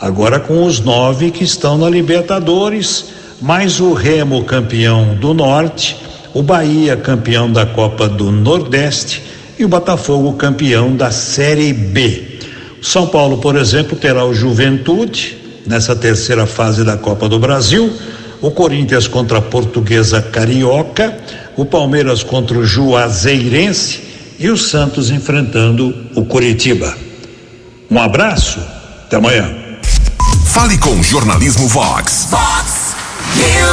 Agora 0.00 0.40
com 0.40 0.64
os 0.64 0.80
nove 0.80 1.30
que 1.30 1.44
estão 1.44 1.78
na 1.78 1.88
Libertadores, 1.88 3.19
mais 3.40 3.80
o 3.80 3.94
Remo 3.94 4.44
campeão 4.44 5.14
do 5.14 5.32
Norte, 5.32 5.96
o 6.34 6.42
Bahia 6.42 6.96
campeão 6.96 7.50
da 7.50 7.64
Copa 7.64 8.08
do 8.08 8.30
Nordeste 8.30 9.22
e 9.58 9.64
o 9.64 9.68
Botafogo 9.68 10.34
campeão 10.34 10.94
da 10.94 11.10
Série 11.10 11.72
B. 11.72 12.38
São 12.82 13.06
Paulo, 13.06 13.38
por 13.38 13.56
exemplo, 13.56 13.96
terá 13.96 14.24
o 14.24 14.34
Juventude 14.34 15.38
nessa 15.66 15.94
terceira 15.96 16.46
fase 16.46 16.84
da 16.84 16.96
Copa 16.96 17.28
do 17.28 17.38
Brasil, 17.38 17.92
o 18.40 18.50
Corinthians 18.50 19.06
contra 19.06 19.38
a 19.38 19.42
Portuguesa 19.42 20.22
Carioca, 20.22 21.16
o 21.56 21.64
Palmeiras 21.64 22.22
contra 22.22 22.58
o 22.58 22.64
Juazeirense 22.64 24.02
e 24.38 24.48
o 24.48 24.56
Santos 24.56 25.10
enfrentando 25.10 25.94
o 26.14 26.24
Curitiba. 26.24 26.96
Um 27.90 27.98
abraço, 27.98 28.60
até 29.04 29.16
amanhã. 29.16 29.50
Fale 30.46 30.78
com 30.78 30.90
o 30.90 31.02
Jornalismo 31.02 31.68
Vox. 31.68 32.28
Fox 32.30 32.59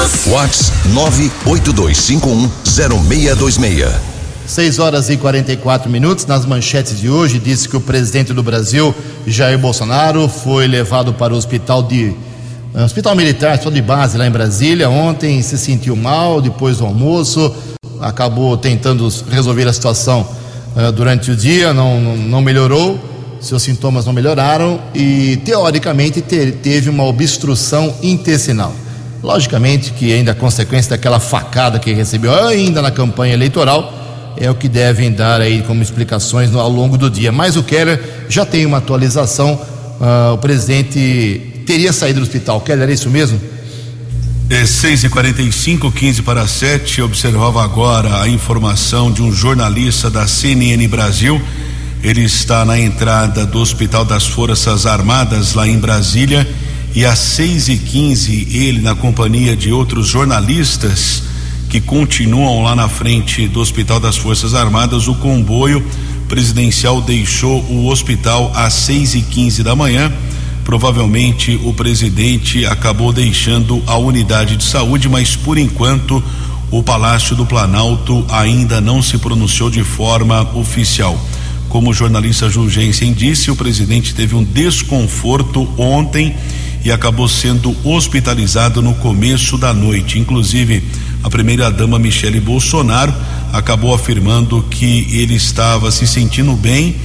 Vox 0.08 0.72
982510626. 0.94 3.92
6 4.48 4.80
horas 4.80 5.10
e 5.10 5.18
44 5.18 5.90
minutos. 5.90 6.26
Nas 6.26 6.46
manchetes 6.46 6.98
de 7.00 7.10
hoje, 7.10 7.38
disse 7.40 7.68
que 7.68 7.76
o 7.76 7.82
presidente 7.82 8.34
do 8.34 8.42
Brasil, 8.42 8.96
Jair 9.26 9.60
Bolsonaro, 9.60 10.30
foi 10.30 10.68
levado 10.68 11.14
para 11.14 11.34
o 11.34 11.38
hospital 11.38 11.84
de. 11.84 12.14
eh, 12.74 12.84
Hospital 12.84 13.14
Militar, 13.16 13.52
hospital 13.54 13.74
de 13.74 13.82
base 13.82 14.18
lá 14.18 14.26
em 14.26 14.32
Brasília. 14.32 14.90
Ontem 14.90 15.42
se 15.42 15.58
sentiu 15.58 15.96
mal, 15.98 16.40
depois 16.42 16.78
do 16.78 16.86
almoço, 16.86 17.54
acabou 18.00 18.56
tentando 18.56 19.10
resolver 19.30 19.68
a 19.68 19.74
situação 19.74 20.26
eh, 20.78 20.92
durante 20.94 21.30
o 21.32 21.36
dia, 21.36 21.74
não, 21.74 22.00
não, 22.00 22.16
não 22.16 22.42
melhorou, 22.42 22.98
seus 23.42 23.62
sintomas 23.64 24.06
não 24.06 24.14
melhoraram 24.14 24.80
e, 24.96 25.36
teoricamente, 25.44 26.22
te- 26.22 26.54
teve 26.64 26.90
uma 26.90 27.04
obstrução 27.04 27.94
intestinal. 28.02 28.74
Logicamente 29.28 29.92
que 29.92 30.14
ainda 30.14 30.32
a 30.32 30.34
consequência 30.34 30.92
daquela 30.92 31.20
facada 31.20 31.80
que 31.80 31.92
recebeu 31.92 32.34
ainda 32.46 32.82
na 32.82 32.90
campanha 32.90 33.34
eleitoral 33.34 33.94
é 34.38 34.50
o 34.50 34.56
que 34.56 34.70
devem 34.70 35.12
dar 35.12 35.42
aí 35.42 35.64
como 35.64 35.84
explicações 35.84 36.56
ao 36.56 36.70
longo 36.70 36.98
do 36.98 37.10
dia. 37.10 37.30
Mas 37.30 37.58
o 37.58 37.64
Keller 37.64 38.02
já 38.30 38.46
tem 38.46 38.66
uma 38.66 38.78
atualização. 38.78 39.60
ah, 40.00 40.32
o 40.34 40.38
presidente 40.38 41.64
teria 41.66 41.92
saído 41.92 42.22
do 42.22 42.24
hospital. 42.24 42.62
Keller, 42.62 42.88
é 42.88 42.94
isso 42.94 43.10
mesmo? 43.10 43.38
É 44.50 44.66
6 44.66 45.04
e 45.04 45.10
45 45.10 45.92
15 45.92 46.22
para 46.22 46.48
7. 46.48 47.02
Observava 47.02 47.62
agora 47.62 48.22
a 48.22 48.30
informação 48.30 49.12
de 49.12 49.22
um 49.22 49.34
jornalista 49.34 50.10
da 50.10 50.26
CNN 50.26 50.88
Brasil. 50.88 51.42
Ele 52.02 52.24
está 52.24 52.64
na 52.64 52.80
entrada 52.80 53.46
do 53.46 53.60
Hospital 53.60 54.06
das 54.06 54.26
Forças 54.26 54.86
Armadas, 54.86 55.54
lá 55.54 55.68
em 55.68 55.78
Brasília. 55.78 56.48
E 56.98 57.06
às 57.06 57.20
6 57.20 57.70
e 57.70 57.78
15 57.78 58.48
ele, 58.58 58.82
na 58.82 58.96
companhia 58.96 59.56
de 59.56 59.72
outros 59.72 60.08
jornalistas 60.08 61.22
que 61.70 61.80
continuam 61.80 62.64
lá 62.64 62.76
na 62.76 62.90
frente 62.90 63.48
do 63.48 63.60
Hospital 63.60 64.00
das 64.00 64.18
Forças 64.18 64.56
Armadas, 64.56 65.08
o 65.08 65.14
comboio 65.14 65.86
presidencial 66.28 67.00
deixou 67.00 67.62
o 67.66 67.86
hospital 67.86 68.52
às 68.56 68.74
6 68.74 69.14
e 69.14 69.22
15 69.22 69.62
da 69.62 69.76
manhã. 69.76 70.12
Provavelmente 70.66 71.62
o 71.64 71.72
presidente 71.72 72.66
acabou 72.66 73.14
deixando 73.14 73.80
a 73.86 73.96
unidade 73.96 74.58
de 74.58 74.64
saúde, 74.64 75.08
mas 75.08 75.36
por 75.36 75.60
enquanto 75.60 76.24
o 76.72 76.82
Palácio 76.82 77.36
do 77.36 77.46
Planalto 77.46 78.26
ainda 78.28 78.82
não 78.82 79.04
se 79.04 79.20
pronunciou 79.20 79.70
de 79.70 79.84
forma 79.84 80.42
oficial. 80.58 81.16
Como 81.70 81.92
o 81.92 81.94
jornalista 81.94 82.50
Julgensen 82.50 83.14
disse, 83.14 83.52
o 83.52 83.56
presidente 83.56 84.16
teve 84.16 84.34
um 84.34 84.44
desconforto 84.44 85.70
ontem 85.78 86.36
e 86.88 86.92
acabou 86.92 87.28
sendo 87.28 87.76
hospitalizado 87.84 88.82
no 88.82 88.94
começo 88.94 89.58
da 89.58 89.74
noite. 89.74 90.18
Inclusive, 90.18 90.82
a 91.22 91.30
primeira-dama 91.30 92.00
Michele 92.00 92.40
Bolsonaro 92.40 93.14
acabou 93.52 93.94
afirmando 93.94 94.64
que 94.72 95.06
ele 95.12 95.36
estava 95.36 95.92
se 95.92 96.08
sentindo 96.08 96.54
bem 96.54 96.96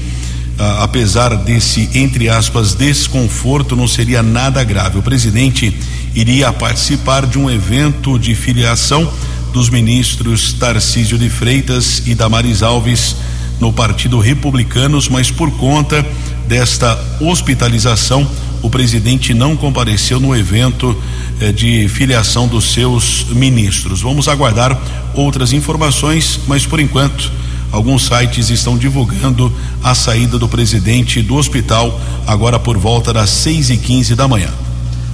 ah, 0.57 0.85
apesar 0.85 1.35
desse, 1.35 1.91
entre 1.95 2.29
aspas, 2.29 2.75
desconforto, 2.75 3.75
não 3.75 3.89
seria 3.89 4.23
nada 4.23 4.63
grave. 4.63 4.99
O 4.99 5.03
presidente 5.03 5.77
iria 6.15 6.53
participar 6.53 7.27
de 7.27 7.37
um 7.37 7.51
evento 7.51 8.17
de 8.21 8.37
filiação 8.37 9.13
dos 9.53 9.69
ministros 9.69 10.53
Tarcísio 10.53 11.19
de 11.19 11.29
Freitas 11.29 12.05
e 12.07 12.15
Damares 12.15 12.63
Alves 12.63 13.17
no 13.59 13.73
Partido 13.73 14.21
Republicanos, 14.21 15.09
mas 15.09 15.29
por 15.29 15.51
conta 15.53 16.07
desta 16.47 16.97
hospitalização, 17.21 18.31
o 18.63 18.71
presidente 18.71 19.35
não 19.35 19.57
compareceu 19.57 20.21
no 20.21 20.35
evento 20.35 20.97
eh, 21.41 21.53
de 21.53 21.89
filiação 21.89 22.47
dos 22.47 22.73
seus 22.73 23.27
ministros. 23.31 24.01
Vamos 24.01 24.29
aguardar 24.29 24.81
outras 25.15 25.53
informações, 25.53 26.41
mas 26.47 26.65
por 26.65 26.81
enquanto 26.81 27.31
Alguns 27.73 28.05
sites 28.05 28.51
estão 28.51 28.77
divulgando 28.77 29.51
a 29.83 29.95
saída 29.95 30.39
do 30.39 30.47
presidente 30.47 31.23
do 31.23 31.37
hospital 31.37 31.99
agora 32.27 32.59
por 32.59 32.77
volta 32.77 33.15
das 33.15 33.31
6 33.31 33.71
e 33.71 33.77
15 33.79 34.15
da 34.15 34.29
manhã. 34.29 34.51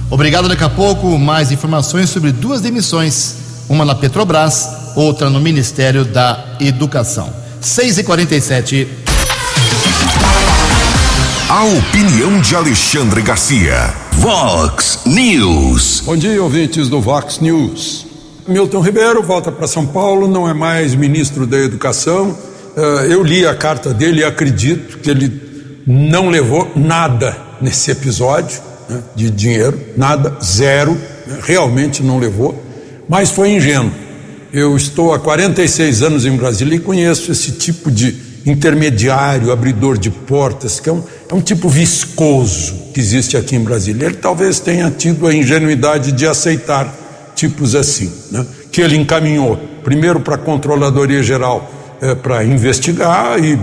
Obrigado. 0.09 0.49
Daqui 0.49 0.65
a 0.65 0.69
pouco, 0.69 1.17
mais 1.17 1.53
informações 1.53 2.09
sobre 2.09 2.33
duas 2.33 2.59
demissões: 2.59 3.35
uma 3.69 3.85
na 3.85 3.95
Petrobras, 3.95 4.67
outra 4.93 5.29
no 5.29 5.39
Ministério 5.39 6.03
da 6.03 6.57
Educação. 6.59 7.31
6 7.61 7.99
e 7.99 8.03
47 8.03 9.08
A 11.49 11.63
opinião 11.65 12.39
de 12.41 12.55
Alexandre 12.55 13.21
Garcia. 13.23 13.93
Vox 14.13 14.99
News. 15.05 16.01
Bom 16.05 16.15
dia, 16.15 16.41
ouvintes 16.41 16.87
do 16.89 17.01
Vox 17.01 17.39
News. 17.39 18.05
Milton 18.47 18.81
Ribeiro 18.81 19.23
volta 19.23 19.51
para 19.51 19.67
São 19.67 19.85
Paulo, 19.85 20.27
não 20.27 20.47
é 20.47 20.53
mais 20.53 20.93
ministro 20.93 21.47
da 21.47 21.57
Educação. 21.57 22.37
Eh, 22.77 23.07
Eu 23.09 23.23
li 23.23 23.45
a 23.47 23.55
carta 23.55 23.93
dele 23.93 24.21
e 24.21 24.23
acredito 24.23 24.99
que 24.99 25.09
ele 25.09 25.31
não 25.87 26.29
levou 26.29 26.71
nada 26.75 27.35
nesse 27.61 27.89
episódio. 27.91 28.61
né, 28.87 29.01
de 29.15 29.29
dinheiro, 29.29 29.79
nada, 29.95 30.35
zero, 30.43 30.93
né, 31.27 31.37
realmente 31.43 32.01
não 32.01 32.17
levou, 32.17 32.59
mas 33.07 33.29
foi 33.29 33.51
ingênuo. 33.51 33.91
Eu 34.51 34.75
estou 34.75 35.13
há 35.13 35.19
46 35.19 36.01
anos 36.01 36.25
em 36.25 36.35
Brasília 36.35 36.75
e 36.75 36.79
conheço 36.79 37.31
esse 37.31 37.51
tipo 37.51 37.91
de 37.91 38.15
intermediário, 38.45 39.51
abridor 39.51 39.97
de 39.97 40.09
portas, 40.09 40.79
que 40.79 40.89
é 40.89 40.93
um, 40.93 41.03
é 41.29 41.33
um 41.33 41.41
tipo 41.41 41.69
viscoso 41.69 42.73
que 42.93 42.99
existe 42.99 43.37
aqui 43.37 43.55
em 43.55 43.63
Brasília. 43.63 44.05
Ele 44.05 44.15
talvez 44.15 44.59
tenha 44.59 44.89
tido 44.89 45.27
a 45.27 45.33
ingenuidade 45.33 46.11
de 46.11 46.25
aceitar 46.25 46.93
tipos 47.35 47.75
assim, 47.75 48.11
né? 48.31 48.45
que 48.71 48.81
ele 48.81 48.97
encaminhou 48.97 49.57
primeiro 49.83 50.19
para 50.19 50.35
a 50.35 50.37
Controladoria 50.37 51.23
Geral 51.23 51.71
é, 52.01 52.13
para 52.15 52.43
investigar 52.43 53.43
e 53.43 53.59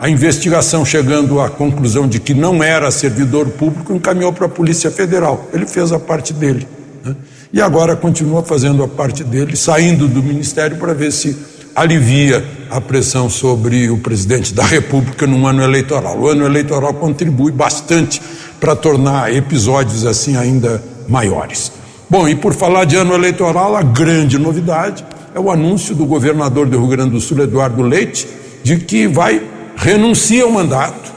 a 0.00 0.08
investigação 0.08 0.84
chegando 0.84 1.40
à 1.40 1.50
conclusão 1.50 2.08
de 2.08 2.18
que 2.18 2.32
não 2.32 2.62
era 2.62 2.90
servidor 2.90 3.48
público 3.50 3.92
encaminhou 3.92 4.32
para 4.32 4.46
a 4.46 4.48
Polícia 4.48 4.90
Federal. 4.90 5.46
Ele 5.52 5.66
fez 5.66 5.92
a 5.92 5.98
parte 5.98 6.32
dele. 6.32 6.66
Né? 7.04 7.14
E 7.52 7.60
agora 7.60 7.94
continua 7.94 8.42
fazendo 8.42 8.82
a 8.82 8.88
parte 8.88 9.22
dele, 9.22 9.54
saindo 9.56 10.08
do 10.08 10.22
Ministério 10.22 10.78
para 10.78 10.94
ver 10.94 11.12
se 11.12 11.36
alivia 11.80 12.44
a 12.70 12.80
pressão 12.80 13.30
sobre 13.30 13.88
o 13.90 13.96
presidente 13.96 14.52
da 14.52 14.64
República 14.64 15.26
num 15.26 15.46
ano 15.46 15.62
eleitoral. 15.62 16.18
O 16.18 16.28
ano 16.28 16.44
eleitoral 16.44 16.92
contribui 16.92 17.50
bastante 17.50 18.20
para 18.60 18.76
tornar 18.76 19.34
episódios 19.34 20.04
assim 20.04 20.36
ainda 20.36 20.82
maiores. 21.08 21.72
Bom, 22.08 22.28
e 22.28 22.34
por 22.34 22.52
falar 22.52 22.84
de 22.84 22.96
ano 22.96 23.14
eleitoral, 23.14 23.74
a 23.74 23.82
grande 23.82 24.38
novidade 24.38 25.04
é 25.34 25.40
o 25.40 25.50
anúncio 25.50 25.94
do 25.94 26.04
governador 26.04 26.66
do 26.66 26.78
Rio 26.78 26.88
Grande 26.88 27.12
do 27.12 27.20
Sul, 27.20 27.40
Eduardo 27.40 27.82
Leite, 27.82 28.28
de 28.62 28.76
que 28.76 29.06
vai 29.06 29.42
renunciar 29.74 30.44
ao 30.44 30.52
mandato 30.52 31.12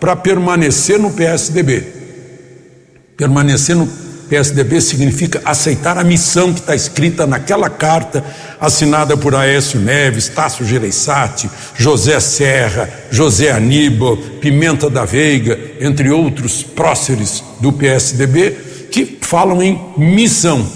para 0.00 0.16
permanecer 0.16 0.98
no 0.98 1.12
PSDB. 1.12 1.86
Permanecer 3.16 3.76
no 3.76 3.86
PSDB 4.28 4.80
significa 4.80 5.40
aceitar 5.44 5.96
a 5.96 6.04
missão 6.04 6.52
que 6.52 6.60
está 6.60 6.74
escrita 6.74 7.26
naquela 7.26 7.70
carta 7.70 8.22
assinada 8.60 9.16
por 9.16 9.34
Aécio 9.34 9.80
Neves, 9.80 10.28
Tasso 10.28 10.64
Gereissati, 10.64 11.50
José 11.74 12.20
Serra, 12.20 12.90
José 13.10 13.50
Aníbal, 13.50 14.16
Pimenta 14.40 14.90
da 14.90 15.04
Veiga, 15.04 15.58
entre 15.80 16.10
outros 16.10 16.62
próceres 16.62 17.42
do 17.60 17.72
PSDB, 17.72 18.50
que 18.90 19.18
falam 19.22 19.62
em 19.62 19.80
missão. 19.96 20.66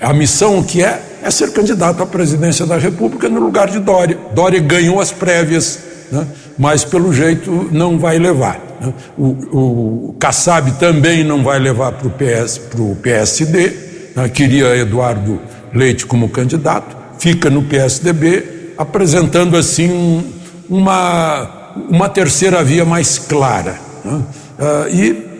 A 0.00 0.12
missão 0.12 0.62
que 0.62 0.82
é 0.82 1.00
é 1.22 1.30
ser 1.30 1.52
candidato 1.52 2.02
à 2.02 2.06
presidência 2.06 2.66
da 2.66 2.76
República 2.76 3.28
no 3.28 3.40
lugar 3.40 3.70
de 3.70 3.78
Dória. 3.78 4.18
Dória 4.34 4.60
ganhou 4.60 5.00
as 5.00 5.12
prévias, 5.12 5.78
né? 6.10 6.26
Mas 6.58 6.84
pelo 6.84 7.12
jeito 7.12 7.68
não 7.70 7.98
vai 7.98 8.18
levar. 8.18 8.60
Né? 8.80 8.92
O, 9.16 10.10
o 10.10 10.16
Kassab 10.18 10.72
também 10.72 11.24
não 11.24 11.42
vai 11.42 11.58
levar 11.58 11.92
para 11.92 12.08
o 12.08 12.10
PS, 12.10 12.60
PSD, 13.02 13.72
né? 14.14 14.28
queria 14.28 14.76
Eduardo 14.76 15.40
Leite 15.74 16.04
como 16.04 16.28
candidato, 16.28 16.96
fica 17.18 17.48
no 17.48 17.62
PSDB, 17.62 18.74
apresentando 18.76 19.56
assim 19.56 19.90
um, 19.90 20.22
uma, 20.68 21.72
uma 21.88 22.08
terceira 22.08 22.62
via 22.62 22.84
mais 22.84 23.18
clara. 23.18 23.78
Né? 24.04 24.22
Uh, 24.58 24.94
e 24.94 25.32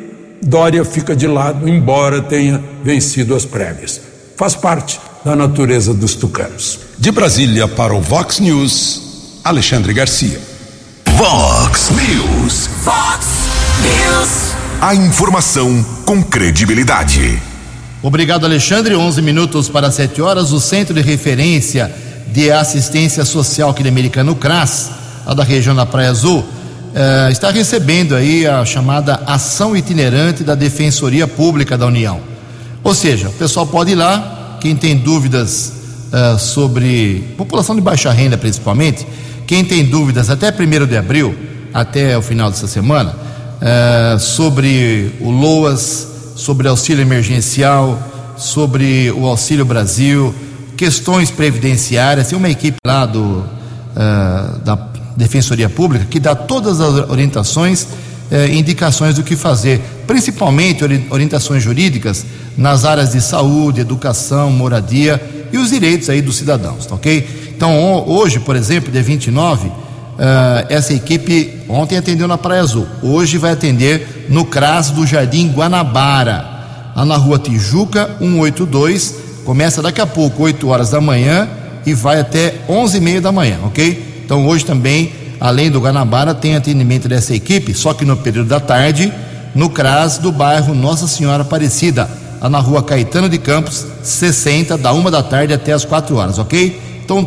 Dória 0.42 0.85
fica 0.85 1.14
de 1.14 1.26
lado, 1.26 1.69
embora 1.69 2.21
tenha 2.21 2.62
vencido 2.83 3.35
as 3.35 3.45
prévias. 3.45 4.00
Faz 4.37 4.57
parte 4.57 5.00
da 5.25 5.37
natureza 5.37 5.95
dos 5.95 6.14
tucanos. 6.14 6.81
De 6.99 7.12
Brasília 7.12 7.69
para 7.69 7.95
o 7.95 8.00
Vox 8.00 8.40
News, 8.40 9.40
Alexandre 9.45 9.92
Garcia. 9.92 10.51
Vox 11.16 11.90
News. 11.90 12.69
Vox 12.83 13.26
News. 13.83 14.54
A 14.81 14.95
informação 14.95 15.85
com 16.07 16.23
credibilidade. 16.23 17.40
Obrigado, 18.02 18.47
Alexandre. 18.47 18.97
11 18.97 19.21
minutos 19.21 19.69
para 19.69 19.90
7 19.90 20.23
horas. 20.23 20.52
O 20.52 20.61
Centro 20.61 20.95
de 20.95 21.02
Referência 21.02 21.95
de 22.28 22.50
Assistência 22.50 23.25
Social 23.25 23.71
aqui 23.71 23.82
de 23.82 23.91
Americano 23.91 24.34
CRAS, 24.34 24.91
lá 25.26 25.34
da 25.34 25.45
região 25.45 25.76
da 25.76 25.84
Praia 25.84 26.10
Azul, 26.10 26.45
eh, 26.95 27.28
está 27.30 27.50
recebendo 27.50 28.17
aí 28.17 28.47
a 28.47 28.65
chamada 28.65 29.23
Ação 29.26 29.76
Itinerante 29.76 30.43
da 30.43 30.54
Defensoria 30.54 31.28
Pública 31.28 31.76
da 31.76 31.86
União. 31.86 32.21
Ou 32.82 32.95
seja, 32.95 33.28
o 33.28 33.32
pessoal 33.32 33.67
pode 33.67 33.93
ir 33.93 33.97
lá, 33.97 34.58
quem 34.60 34.75
tem 34.75 34.97
dúvidas 34.97 35.73
uh, 36.13 36.39
sobre 36.39 37.34
população 37.36 37.75
de 37.75 37.80
baixa 37.80 38.10
renda, 38.10 38.36
principalmente, 38.36 39.06
quem 39.52 39.62
tem 39.62 39.84
dúvidas 39.84 40.30
até 40.30 40.49
1 40.49 40.86
de 40.86 40.97
abril, 40.97 41.36
até 41.75 42.17
o 42.17 42.23
final 42.23 42.50
dessa 42.50 42.67
semana, 42.67 43.15
uh, 43.60 44.19
sobre 44.19 45.12
o 45.21 45.30
LOAS, 45.30 46.32
sobre 46.36 46.69
auxílio 46.69 47.02
emergencial, 47.02 48.00
sobre 48.34 49.12
o 49.12 49.26
Auxílio 49.26 49.67
Brasil, 49.67 50.34
questões 50.75 51.30
previdenciárias, 51.30 52.28
tem 52.28 52.38
uma 52.38 52.49
equipe 52.49 52.78
lá 52.82 53.04
do, 53.04 53.21
uh, 53.21 54.58
da 54.65 54.88
Defensoria 55.19 55.69
Pública 55.69 56.06
que 56.08 56.19
dá 56.19 56.34
todas 56.34 56.80
as 56.80 57.10
orientações 57.10 57.86
e 58.49 58.58
indicações 58.58 59.17
do 59.17 59.23
que 59.23 59.36
fazer, 59.36 59.82
principalmente 60.06 60.82
orientações 61.10 61.62
jurídicas 61.62 62.25
nas 62.56 62.86
áreas 62.86 63.12
de 63.12 63.21
saúde, 63.21 63.82
educação, 63.82 64.50
moradia 64.50 65.21
e 65.52 65.58
os 65.58 65.71
direitos 65.71 66.08
aí 66.08 66.23
dos 66.23 66.36
cidadãos, 66.36 66.86
tá 66.86 66.95
ok? 66.95 67.52
Então, 67.54 68.04
hoje, 68.08 68.41
por 68.41 68.56
exemplo, 68.56 68.91
dia 68.91 69.02
29, 69.02 69.69
uh, 69.69 69.73
essa 70.69 70.95
equipe 70.95 71.60
ontem 71.69 71.99
atendeu 71.99 72.26
na 72.26 72.38
Praia 72.38 72.62
Azul, 72.62 72.86
hoje 73.02 73.38
vai 73.38 73.52
atender 73.52 74.26
no 74.28 74.45
CRAS 74.45 74.91
do 74.91 75.06
Jardim 75.06 75.52
Guanabara, 75.52 76.93
lá 76.97 77.04
na 77.04 77.17
rua 77.17 77.38
Tijuca 77.38 78.17
182, 78.19 79.15
começa 79.45 79.82
daqui 79.82 80.00
a 80.00 80.06
pouco, 80.06 80.43
8 80.43 80.67
horas 80.69 80.91
da 80.91 81.00
manhã 81.00 81.49
e 81.84 81.93
vai 81.93 82.19
até 82.19 82.54
11 82.69 82.97
e 82.97 83.00
meia 83.00 83.21
da 83.21 83.30
manhã, 83.30 83.58
ok? 83.65 84.23
Então, 84.25 84.47
hoje 84.47 84.65
também, 84.65 85.12
além 85.38 85.71
do 85.71 85.80
Guanabara, 85.80 86.34
tem 86.34 86.56
atendimento 86.56 87.08
dessa 87.08 87.34
equipe, 87.34 87.75
só 87.75 87.93
que 87.93 88.04
no 88.04 88.17
período 88.17 88.49
da 88.49 88.60
tarde, 88.60 89.12
no 89.54 89.69
CRAS 89.69 90.17
do 90.17 90.32
bairro 90.32 90.75
Nossa 90.75 91.06
Senhora 91.06 91.43
Aparecida 91.43 92.22
lá 92.43 92.50
na 92.50 92.59
rua 92.59 92.83
Caetano 92.83 93.28
de 93.28 93.39
Campos, 93.39 93.87
60, 94.02 94.76
da 94.76 94.93
uma 94.93 95.13
da 95.13 95.23
tarde 95.23 95.55
até 95.55 95.73
as 95.73 95.85
4 95.85 96.17
horas, 96.17 96.39
ok? 96.41 97.00
Então, 97.05 97.25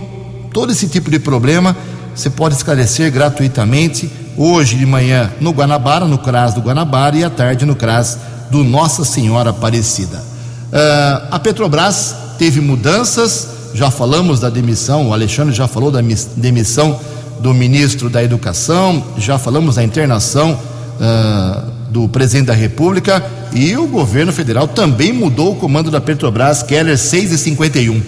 todo 0.51 0.73
esse 0.73 0.89
tipo 0.89 1.09
de 1.09 1.19
problema 1.19 1.75
você 2.13 2.29
pode 2.29 2.55
esclarecer 2.55 3.11
gratuitamente 3.11 4.09
hoje 4.37 4.75
de 4.75 4.85
manhã 4.85 5.31
no 5.39 5.51
Guanabara, 5.51 6.05
no 6.05 6.17
CRAS 6.17 6.53
do 6.53 6.61
Guanabara, 6.61 7.15
e 7.15 7.23
à 7.23 7.29
tarde 7.29 7.65
no 7.65 7.75
CRAS 7.75 8.17
do 8.49 8.63
Nossa 8.63 9.05
Senhora 9.05 9.51
Aparecida. 9.51 10.17
Uh, 10.17 11.27
a 11.31 11.39
Petrobras 11.39 12.15
teve 12.37 12.59
mudanças, 12.59 13.47
já 13.73 13.89
falamos 13.89 14.39
da 14.39 14.49
demissão, 14.49 15.09
o 15.09 15.13
Alexandre 15.13 15.53
já 15.53 15.67
falou 15.67 15.91
da 15.91 16.01
demissão 16.35 16.99
do 17.39 17.53
ministro 17.53 18.09
da 18.09 18.23
Educação, 18.23 19.03
já 19.17 19.37
falamos 19.37 19.75
da 19.75 19.83
internação. 19.83 20.57
Uh, 20.99 21.74
do 21.95 22.09
presidente 22.09 22.47
da 22.47 22.53
República 22.53 23.25
e 23.53 23.77
o 23.77 23.87
governo 23.87 24.33
federal 24.33 24.67
também 24.67 25.13
mudou 25.13 25.53
o 25.53 25.55
comando 25.55 25.89
da 25.89 26.01
Petrobras, 26.01 26.61
Keller 26.61 26.97
6 26.97 27.31
e 27.31 27.37
51. 27.37 27.93
O 27.93 28.01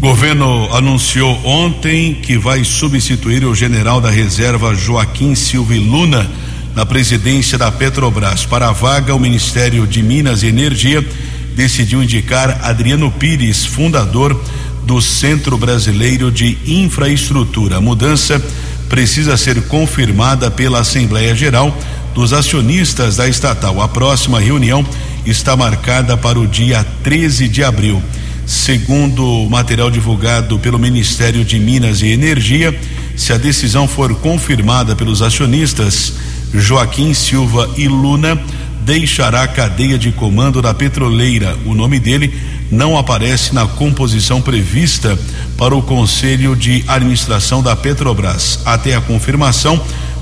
governo 0.00 0.74
anunciou 0.74 1.38
ontem 1.44 2.14
que 2.14 2.38
vai 2.38 2.64
substituir 2.64 3.44
o 3.44 3.54
general 3.54 4.00
da 4.00 4.08
reserva 4.08 4.74
Joaquim 4.74 5.34
Silva 5.34 5.74
Luna 5.74 6.30
na 6.74 6.86
presidência 6.86 7.58
da 7.58 7.70
Petrobras. 7.70 8.46
Para 8.46 8.70
a 8.70 8.72
vaga, 8.72 9.14
o 9.14 9.20
Ministério 9.20 9.86
de 9.86 10.02
Minas 10.02 10.42
e 10.42 10.46
Energia 10.46 11.06
decidiu 11.54 12.02
indicar 12.02 12.58
Adriano 12.62 13.10
Pires, 13.10 13.66
fundador 13.66 14.42
do 14.86 14.98
Centro 15.02 15.58
Brasileiro 15.58 16.32
de 16.32 16.56
Infraestrutura. 16.66 17.76
A 17.76 17.80
mudança 17.82 18.42
precisa 18.88 19.36
ser 19.36 19.60
confirmada 19.66 20.50
pela 20.50 20.80
Assembleia 20.80 21.34
Geral 21.34 21.76
dos 22.14 22.32
acionistas 22.32 23.16
da 23.16 23.28
estatal. 23.28 23.80
A 23.80 23.88
próxima 23.88 24.40
reunião 24.40 24.84
está 25.24 25.56
marcada 25.56 26.16
para 26.16 26.38
o 26.38 26.46
dia 26.46 26.84
13 27.02 27.48
de 27.48 27.62
abril. 27.62 28.02
Segundo 28.46 29.24
o 29.24 29.48
material 29.48 29.90
divulgado 29.90 30.58
pelo 30.58 30.78
Ministério 30.78 31.44
de 31.44 31.58
Minas 31.58 32.02
e 32.02 32.08
Energia, 32.08 32.78
se 33.16 33.32
a 33.32 33.38
decisão 33.38 33.86
for 33.86 34.14
confirmada 34.16 34.96
pelos 34.96 35.22
acionistas, 35.22 36.14
Joaquim 36.52 37.14
Silva 37.14 37.70
e 37.76 37.86
Luna 37.86 38.40
deixará 38.80 39.42
a 39.42 39.48
cadeia 39.48 39.98
de 39.98 40.10
comando 40.10 40.60
da 40.60 40.74
petroleira. 40.74 41.56
O 41.64 41.74
nome 41.74 42.00
dele 42.00 42.34
não 42.70 42.96
aparece 42.96 43.54
na 43.54 43.66
composição 43.66 44.40
prevista 44.40 45.18
para 45.56 45.76
o 45.76 45.82
Conselho 45.82 46.56
de 46.56 46.84
Administração 46.88 47.62
da 47.62 47.76
Petrobras. 47.76 48.60
Até 48.64 48.94
a 48.94 49.00
confirmação, 49.00 49.80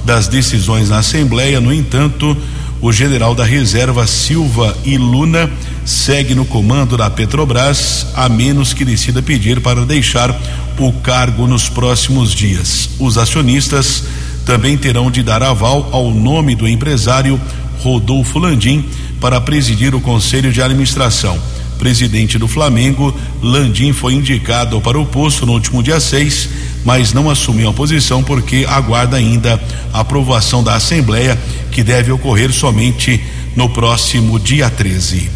das 0.09 0.27
decisões 0.27 0.89
na 0.89 1.01
Assembleia. 1.01 1.61
No 1.61 1.71
entanto, 1.71 2.35
o 2.81 2.91
general 2.91 3.35
da 3.35 3.45
reserva 3.45 4.07
Silva 4.07 4.75
e 4.83 4.97
Luna 4.97 5.51
segue 5.85 6.35
no 6.35 6.47
comando 6.47 6.97
da 6.97 7.11
Petrobras, 7.11 8.07
a 8.15 8.27
menos 8.27 8.73
que 8.73 8.87
decida 8.87 9.21
pedir 9.21 9.61
para 9.61 9.85
deixar 9.85 10.35
o 10.79 10.93
cargo 10.95 11.47
nos 11.47 11.69
próximos 11.69 12.31
dias. 12.31 12.89
Os 12.99 13.19
acionistas 13.19 14.05
também 14.47 14.79
terão 14.79 15.11
de 15.11 15.23
dar 15.23 15.43
aval 15.43 15.91
ao 15.93 16.11
nome 16.11 16.55
do 16.55 16.67
empresário 16.67 17.39
Rodolfo 17.83 18.39
Landim 18.39 18.87
para 19.21 19.39
presidir 19.43 19.95
o 19.95 20.01
conselho 20.01 20.51
de 20.51 20.63
administração. 20.63 21.39
Presidente 21.79 22.39
do 22.39 22.49
Flamengo, 22.49 23.15
Landim 23.41 23.93
foi 23.93 24.15
indicado 24.15 24.81
para 24.81 24.99
o 24.99 25.07
posto 25.07 25.47
no 25.47 25.53
último 25.53 25.83
dia 25.83 26.01
6, 26.01 26.49
mas 26.85 27.13
não 27.13 27.31
assumiu 27.31 27.69
a 27.69 27.73
posição 27.73 28.23
porque 28.23 28.67
aguarda 28.69 29.17
ainda 29.17 29.61
a 29.93 30.01
aprovação 30.01 30.63
da 30.63 30.75
Assembleia, 30.75 31.39
que 31.71 31.83
deve 31.83 32.11
ocorrer 32.11 32.53
somente 32.53 33.23
no 33.55 33.69
próximo 33.69 34.39
dia 34.39 34.69
13. 34.69 35.31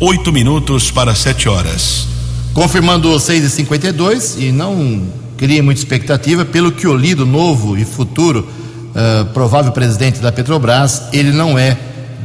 Oito 0.00 0.32
minutos 0.32 0.90
para 0.90 1.14
sete 1.14 1.48
horas. 1.48 2.08
Confirmando 2.52 3.18
6 3.18 3.44
e 3.44 3.50
52 3.50 4.36
e 4.38 4.52
não 4.52 5.06
cria 5.36 5.62
muita 5.62 5.80
expectativa, 5.80 6.44
pelo 6.44 6.72
que 6.72 6.86
eu 6.86 6.96
li 6.96 7.14
do 7.14 7.24
novo 7.24 7.76
e 7.76 7.84
futuro 7.84 8.48
uh, 8.90 9.24
provável 9.26 9.72
presidente 9.72 10.20
da 10.20 10.30
Petrobras, 10.30 11.02
ele 11.12 11.32
não 11.32 11.58
é 11.58 11.76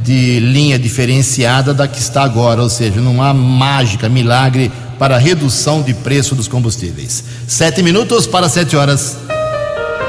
de 0.02 0.40
linha 0.40 0.78
diferenciada 0.78 1.74
da 1.74 1.88
que 1.88 1.98
está 1.98 2.22
agora, 2.22 2.62
ou 2.62 2.68
seja, 2.68 3.00
não 3.00 3.22
há 3.22 3.34
mágica, 3.34 4.08
milagre 4.08 4.70
para 4.98 5.16
a 5.16 5.18
redução 5.18 5.82
de 5.82 5.94
preço 5.94 6.34
dos 6.34 6.48
combustíveis. 6.48 7.24
Sete 7.46 7.82
minutos 7.82 8.26
para 8.26 8.48
sete 8.48 8.76
horas. 8.76 9.16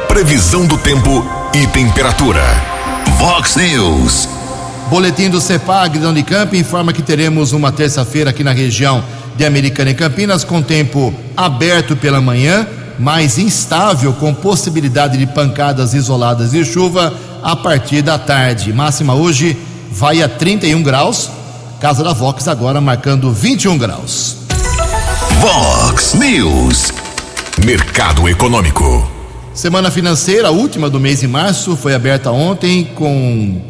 Previsão 0.07 0.65
do 0.65 0.77
tempo 0.77 1.25
e 1.53 1.67
temperatura. 1.67 2.43
Vox 3.17 3.55
News. 3.55 4.27
Boletim 4.89 5.29
do 5.29 5.39
CEPAG 5.39 5.99
da 5.99 6.09
Unicamp 6.09 6.57
informa 6.57 6.91
que 6.91 7.03
teremos 7.03 7.51
uma 7.51 7.71
terça-feira 7.71 8.31
aqui 8.31 8.43
na 8.43 8.51
região 8.51 9.03
de 9.37 9.45
Americana 9.45 9.91
e 9.91 9.93
Campinas 9.93 10.43
com 10.43 10.61
tempo 10.61 11.13
aberto 11.37 11.95
pela 11.95 12.19
manhã, 12.19 12.67
mais 12.97 13.37
instável 13.37 14.11
com 14.13 14.33
possibilidade 14.33 15.17
de 15.17 15.27
pancadas 15.27 15.93
isoladas 15.93 16.51
de 16.51 16.65
chuva 16.65 17.13
a 17.43 17.55
partir 17.55 18.01
da 18.01 18.17
tarde. 18.17 18.73
Máxima 18.73 19.13
hoje 19.13 19.55
vai 19.99 20.23
a 20.23 20.29
31 20.29 20.81
graus. 20.81 21.29
Casa 21.81 22.01
da 22.05 22.13
Vox 22.13 22.47
agora 22.47 22.79
marcando 22.79 23.33
21 23.33 23.77
graus. 23.77 24.37
Vox 25.41 26.13
News. 26.13 26.93
Mercado 27.65 28.29
Econômico. 28.29 29.11
Semana 29.53 29.91
financeira, 29.91 30.47
a 30.47 30.51
última 30.51 30.89
do 30.89 31.01
mês 31.01 31.19
de 31.19 31.27
março, 31.27 31.75
foi 31.75 31.93
aberta 31.93 32.31
ontem 32.31 32.85
com 32.95 33.61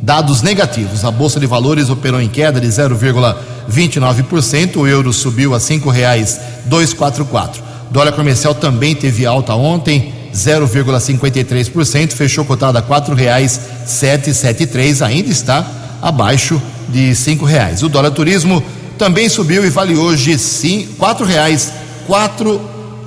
dados 0.00 0.40
negativos. 0.40 1.04
A 1.04 1.10
Bolsa 1.10 1.40
de 1.40 1.48
Valores 1.48 1.90
operou 1.90 2.20
em 2.20 2.28
queda 2.28 2.60
de 2.60 2.68
0,29%, 2.68 4.76
o 4.76 4.86
euro 4.86 5.12
subiu 5.12 5.52
a 5.52 5.58
cinco 5.58 5.90
reais 5.90 6.40
244. 6.66 7.60
Dólar 7.90 8.12
comercial 8.12 8.54
também 8.54 8.94
teve 8.94 9.26
alta 9.26 9.56
ontem, 9.56 10.14
0,53%, 10.34 12.12
fechou 12.12 12.44
cotado 12.44 12.78
a 12.78 12.82
quatro 12.82 13.14
reais 13.14 13.60
773, 13.86 15.02
ainda 15.02 15.30
está 15.30 15.66
abaixo 16.00 16.60
de 16.88 17.14
cinco 17.14 17.44
reais. 17.44 17.82
O 17.82 17.88
dólar 17.88 18.10
turismo 18.10 18.62
também 18.98 19.28
subiu 19.28 19.64
e 19.64 19.70
vale 19.70 19.96
hoje 19.96 20.38
sim 20.38 20.88
quatro 20.98 21.26
reais 21.26 21.72
quatro 22.06 22.60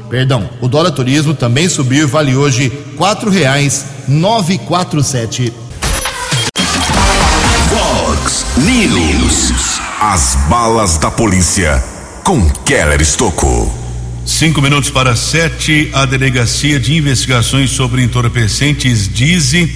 perdão 0.10 0.50
o 0.62 0.68
dólar 0.68 0.92
turismo 0.92 1.34
também 1.34 1.70
subiu 1.70 2.04
e 2.04 2.10
vale 2.10 2.36
hoje 2.36 2.70
quatro 2.98 3.30
reais 3.30 3.86
nove 4.08 4.58
quatro 4.58 5.02
sete. 5.04 5.54
Fox 7.70 8.46
News. 8.58 9.80
As 10.02 10.36
balas 10.50 10.98
da 10.98 11.10
polícia 11.10 11.84
com 12.24 12.48
Keller 12.66 13.02
Estocou 13.02 13.85
Cinco 14.26 14.60
minutos 14.60 14.90
para 14.90 15.16
sete, 15.16 15.92
a 15.94 16.04
Delegacia 16.04 16.80
de 16.80 16.96
Investigações 16.96 17.70
sobre 17.70 18.02
Entorpecentes 18.02 19.08
Dize 19.08 19.72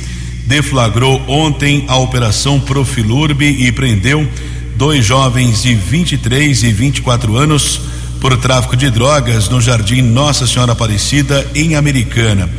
deflagrou 0.48 1.24
ontem 1.28 1.86
a 1.88 1.98
Operação 1.98 2.60
Profilurbe 2.60 3.46
e 3.46 3.72
prendeu 3.72 4.28
dois 4.76 5.06
jovens 5.06 5.62
de 5.62 5.76
23 5.76 6.64
e 6.64 6.74
24 6.74 7.38
anos 7.38 7.80
por 8.20 8.36
tráfico 8.38 8.76
de 8.76 8.90
drogas 8.90 9.48
no 9.50 9.62
Jardim 9.62 10.02
Nossa 10.02 10.48
Senhora 10.48 10.72
Aparecida, 10.72 11.48
em 11.54 11.76
Americana. 11.76 12.50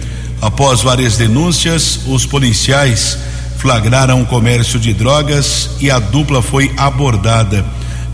Após 0.40 0.82
várias 0.82 1.16
denúncias, 1.16 2.02
os 2.06 2.24
policiais 2.24 3.18
flagraram 3.58 4.22
o 4.22 4.26
comércio 4.26 4.78
de 4.78 4.94
drogas 4.94 5.70
e 5.80 5.90
a 5.90 5.98
dupla 5.98 6.40
foi 6.40 6.72
abordada. 6.76 7.66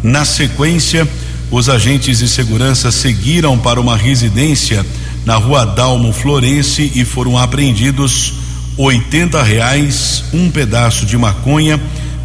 Na 0.03 0.25
sequência, 0.25 1.07
os 1.51 1.69
agentes 1.69 2.19
de 2.19 2.29
segurança 2.29 2.91
seguiram 2.91 3.59
para 3.59 3.81
uma 3.81 3.97
residência 3.97 4.85
na 5.25 5.37
rua 5.37 5.65
Dalmo 5.65 6.13
Florense 6.13 6.93
e 6.95 7.05
foram 7.05 7.39
apreendidos 7.39 8.35
oitenta 8.77 9.43
reais, 9.43 10.25
um 10.33 10.51
pedaço 10.51 11.07
de 11.07 11.17
maconha, 11.17 11.81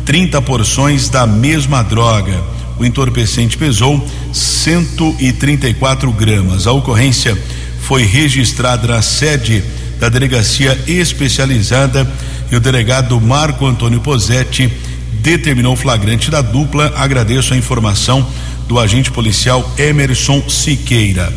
30 0.06 0.42
porções 0.42 1.10
da 1.10 1.26
mesma 1.26 1.84
droga. 1.84 2.44
O 2.78 2.86
entorpecente 2.86 3.58
pesou 3.58 4.06
134 4.34 6.12
gramas. 6.12 6.66
A 6.66 6.72
ocorrência 6.72 7.38
foi 7.82 8.04
registrada 8.04 8.88
na 8.88 9.02
sede 9.02 9.64
da 10.00 10.10
delegacia 10.10 10.78
especializada 10.88 12.12
e 12.52 12.56
o 12.56 12.60
delegado 12.60 13.20
Marco 13.22 13.66
Antônio 13.66 14.02
Posetti 14.02 14.72
determinou 15.22 15.74
o 15.74 15.78
flagrante 15.78 16.32
da 16.32 16.42
dupla. 16.42 16.92
Agradeço 16.96 17.54
a 17.54 17.58
informação 17.58 18.28
do 18.72 18.80
agente 18.80 19.12
policial 19.12 19.70
Emerson 19.78 20.42
Siqueira. 20.48 21.32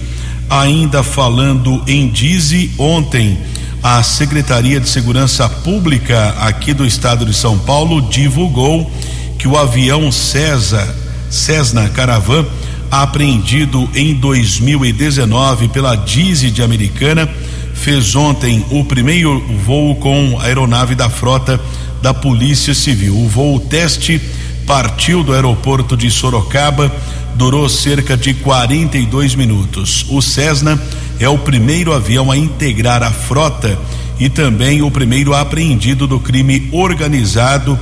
Ainda 0.48 1.02
falando 1.02 1.82
em 1.84 2.08
Dize, 2.08 2.70
ontem 2.78 3.36
a 3.82 4.00
Secretaria 4.04 4.78
de 4.78 4.88
Segurança 4.88 5.48
Pública 5.48 6.36
aqui 6.38 6.72
do 6.72 6.86
estado 6.86 7.26
de 7.26 7.34
São 7.34 7.58
Paulo 7.58 8.00
divulgou 8.02 8.88
que 9.36 9.48
o 9.48 9.58
avião 9.58 10.12
César, 10.12 10.94
Cessna 11.28 11.88
Caravan, 11.88 12.46
apreendido 12.88 13.90
em 13.96 14.14
2019 14.14 15.66
pela 15.70 15.96
Dize 15.96 16.52
de 16.52 16.62
Americana, 16.62 17.28
fez 17.74 18.14
ontem 18.14 18.64
o 18.70 18.84
primeiro 18.84 19.44
voo 19.66 19.96
com 19.96 20.38
a 20.38 20.44
aeronave 20.44 20.94
da 20.94 21.10
frota 21.10 21.60
da 22.00 22.14
Polícia 22.14 22.72
Civil. 22.72 23.16
O 23.16 23.28
voo 23.28 23.58
teste 23.58 24.22
partiu 24.66 25.22
do 25.22 25.32
aeroporto 25.32 25.96
de 25.96 26.10
Sorocaba, 26.10 26.90
durou 27.34 27.68
cerca 27.68 28.16
de 28.16 28.34
42 28.34 29.34
minutos. 29.34 30.06
O 30.08 30.20
Cessna 30.20 30.80
é 31.18 31.28
o 31.28 31.38
primeiro 31.38 31.92
avião 31.92 32.30
a 32.30 32.36
integrar 32.36 33.02
a 33.02 33.10
frota 33.10 33.78
e 34.18 34.28
também 34.28 34.82
o 34.82 34.90
primeiro 34.90 35.34
apreendido 35.34 36.06
do 36.06 36.20
crime 36.20 36.68
organizado 36.72 37.78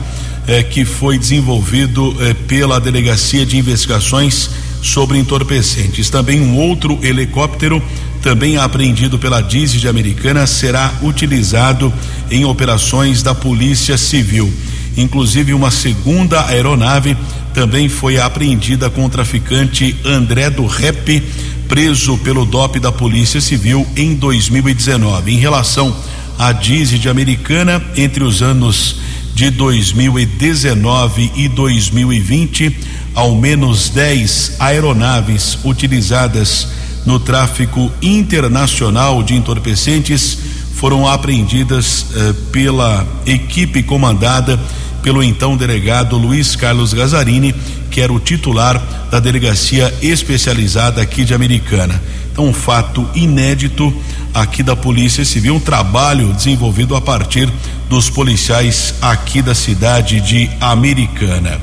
eh, 0.46 0.62
que 0.62 0.84
foi 0.84 1.18
desenvolvido 1.18 2.16
eh, 2.20 2.34
pela 2.34 2.80
Delegacia 2.80 3.46
de 3.46 3.56
Investigações 3.56 4.50
sobre 4.82 5.18
Entorpecentes. 5.18 6.10
Também 6.10 6.40
um 6.40 6.56
outro 6.58 6.98
helicóptero, 7.02 7.80
também 8.20 8.56
apreendido 8.56 9.18
pela 9.18 9.40
Diz 9.40 9.72
de 9.72 9.86
Americana, 9.86 10.46
será 10.46 10.92
utilizado 11.02 11.92
em 12.30 12.44
operações 12.44 13.22
da 13.22 13.34
Polícia 13.34 13.96
Civil. 13.96 14.52
Inclusive, 14.96 15.55
uma 15.55 15.70
segunda 15.70 16.46
aeronave 16.46 17.16
também 17.55 17.88
foi 17.88 18.18
apreendida 18.18 18.90
com 18.90 19.05
o 19.05 19.09
traficante 19.09 19.96
André 20.05 20.50
do 20.50 20.66
Rep, 20.66 21.22
preso 21.68 22.18
pelo 22.18 22.44
DOP 22.44 22.78
da 22.78 22.92
Polícia 22.92 23.40
Civil 23.40 23.87
em 23.96 24.14
2019. 24.14 25.33
Em 25.33 25.38
relação 25.38 25.94
à 26.38 26.52
Dize 26.52 26.98
de 26.98 27.09
Americana, 27.09 27.83
entre 27.96 28.24
os 28.24 28.42
anos 28.42 28.96
de 29.35 29.50
2019 29.50 31.33
e 31.37 31.48
2020, 31.48 32.76
ao 33.14 33.35
menos 33.35 33.88
10 33.88 34.57
aeronaves 34.59 35.59
utilizadas 35.64 36.68
no 37.05 37.18
tráfico 37.18 37.90
internacional 38.00 39.22
de 39.22 39.35
entorpecentes 39.35 40.38
foram 40.74 41.07
apreendidas 41.07 42.07
eh, 42.14 42.35
pela 42.50 43.07
equipe 43.24 43.83
comandada 43.83 44.59
pelo 45.02 45.22
então 45.22 45.56
delegado 45.56 46.16
Luiz 46.16 46.54
Carlos 46.54 46.94
Gazarini, 46.94 47.54
que 47.90 48.00
era 48.00 48.12
o 48.12 48.20
titular 48.20 48.80
da 49.10 49.18
delegacia 49.18 49.92
especializada 50.00 51.02
aqui 51.02 51.24
de 51.24 51.34
Americana. 51.34 52.00
Então, 52.30 52.46
um 52.46 52.52
fato 52.52 53.06
inédito 53.14 53.92
aqui 54.32 54.62
da 54.62 54.74
Polícia 54.74 55.24
Civil, 55.24 55.56
um 55.56 55.60
trabalho 55.60 56.32
desenvolvido 56.32 56.96
a 56.96 57.00
partir 57.00 57.50
dos 57.90 58.08
policiais 58.08 58.94
aqui 59.02 59.42
da 59.42 59.54
cidade 59.54 60.20
de 60.20 60.48
Americana. 60.60 61.60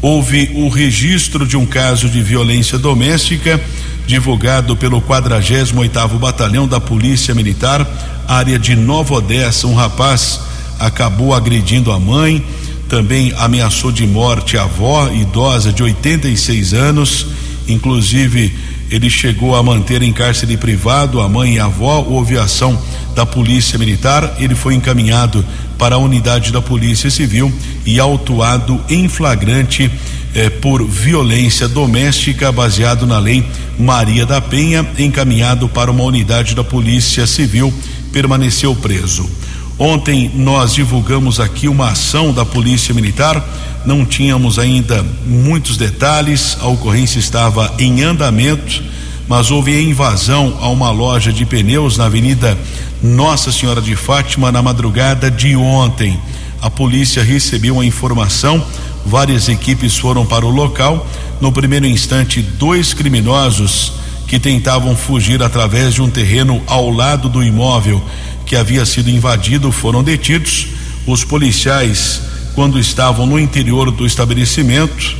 Houve 0.00 0.52
o 0.54 0.68
registro 0.68 1.46
de 1.46 1.56
um 1.56 1.66
caso 1.66 2.08
de 2.08 2.22
violência 2.22 2.78
doméstica 2.78 3.60
divulgado 4.06 4.76
pelo 4.76 5.02
48º 5.02 6.18
Batalhão 6.18 6.68
da 6.68 6.78
Polícia 6.78 7.34
Militar, 7.34 7.84
área 8.28 8.58
de 8.58 8.76
Nova 8.76 9.14
Odessa. 9.14 9.66
Um 9.66 9.74
rapaz 9.74 10.40
acabou 10.78 11.34
agredindo 11.34 11.90
a 11.90 11.98
mãe, 11.98 12.44
também 12.88 13.32
ameaçou 13.36 13.90
de 13.90 14.06
morte 14.06 14.56
a 14.56 14.62
avó 14.62 15.10
idosa 15.12 15.72
de 15.72 15.82
86 15.82 16.72
anos, 16.72 17.26
inclusive 17.68 18.54
ele 18.90 19.10
chegou 19.10 19.56
a 19.56 19.62
manter 19.62 20.02
em 20.02 20.12
cárcere 20.12 20.56
privado 20.56 21.20
a 21.20 21.28
mãe 21.28 21.54
e 21.54 21.58
a 21.58 21.64
avó, 21.64 22.04
houve 22.08 22.38
ação 22.38 22.78
da 23.14 23.26
polícia 23.26 23.78
militar, 23.78 24.36
ele 24.38 24.54
foi 24.54 24.74
encaminhado 24.74 25.44
para 25.76 25.96
a 25.96 25.98
unidade 25.98 26.52
da 26.52 26.62
Polícia 26.62 27.10
Civil 27.10 27.52
e 27.84 27.98
autuado 27.98 28.80
em 28.88 29.08
flagrante 29.08 29.90
eh, 30.34 30.48
por 30.48 30.86
violência 30.86 31.68
doméstica 31.68 32.52
baseado 32.52 33.06
na 33.06 33.18
lei 33.18 33.44
Maria 33.78 34.24
da 34.24 34.40
Penha, 34.40 34.86
encaminhado 34.98 35.68
para 35.68 35.90
uma 35.90 36.04
unidade 36.04 36.54
da 36.54 36.62
Polícia 36.64 37.26
Civil, 37.26 37.72
permaneceu 38.12 38.74
preso. 38.74 39.28
Ontem 39.78 40.30
nós 40.34 40.72
divulgamos 40.72 41.38
aqui 41.38 41.68
uma 41.68 41.90
ação 41.90 42.32
da 42.32 42.46
Polícia 42.46 42.94
Militar, 42.94 43.46
não 43.84 44.06
tínhamos 44.06 44.58
ainda 44.58 45.04
muitos 45.26 45.76
detalhes, 45.76 46.56
a 46.62 46.66
ocorrência 46.66 47.18
estava 47.18 47.74
em 47.78 48.02
andamento, 48.02 48.82
mas 49.28 49.50
houve 49.50 49.78
invasão 49.78 50.56
a 50.62 50.68
uma 50.68 50.90
loja 50.90 51.30
de 51.30 51.44
pneus 51.44 51.98
na 51.98 52.06
Avenida 52.06 52.56
Nossa 53.02 53.52
Senhora 53.52 53.82
de 53.82 53.94
Fátima 53.94 54.50
na 54.50 54.62
madrugada 54.62 55.30
de 55.30 55.54
ontem. 55.54 56.18
A 56.62 56.70
polícia 56.70 57.22
recebeu 57.22 57.78
a 57.78 57.84
informação, 57.84 58.64
várias 59.04 59.46
equipes 59.46 59.94
foram 59.98 60.24
para 60.24 60.46
o 60.46 60.50
local. 60.50 61.06
No 61.38 61.52
primeiro 61.52 61.84
instante, 61.84 62.40
dois 62.40 62.94
criminosos 62.94 63.92
que 64.26 64.40
tentavam 64.40 64.96
fugir 64.96 65.42
através 65.42 65.94
de 65.94 66.00
um 66.02 66.08
terreno 66.08 66.62
ao 66.66 66.90
lado 66.90 67.28
do 67.28 67.42
imóvel 67.42 68.02
que 68.46 68.56
havia 68.56 68.86
sido 68.86 69.10
invadido 69.10 69.70
foram 69.72 70.02
detidos. 70.02 70.68
Os 71.04 71.24
policiais, 71.24 72.22
quando 72.54 72.78
estavam 72.78 73.26
no 73.26 73.38
interior 73.38 73.90
do 73.90 74.06
estabelecimento, 74.06 75.16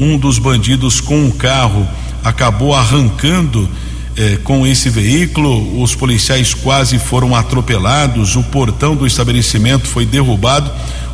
um 0.00 0.16
dos 0.16 0.38
bandidos 0.38 1.00
com 1.00 1.26
um 1.26 1.30
carro 1.30 1.86
acabou 2.24 2.74
arrancando 2.74 3.68
eh, 4.16 4.38
com 4.42 4.66
esse 4.66 4.88
veículo. 4.88 5.82
Os 5.82 5.94
policiais 5.94 6.54
quase 6.54 6.98
foram 6.98 7.36
atropelados. 7.36 8.34
O 8.34 8.42
portão 8.42 8.96
do 8.96 9.06
estabelecimento 9.06 9.86
foi 9.86 10.06
derrubado. 10.06 10.70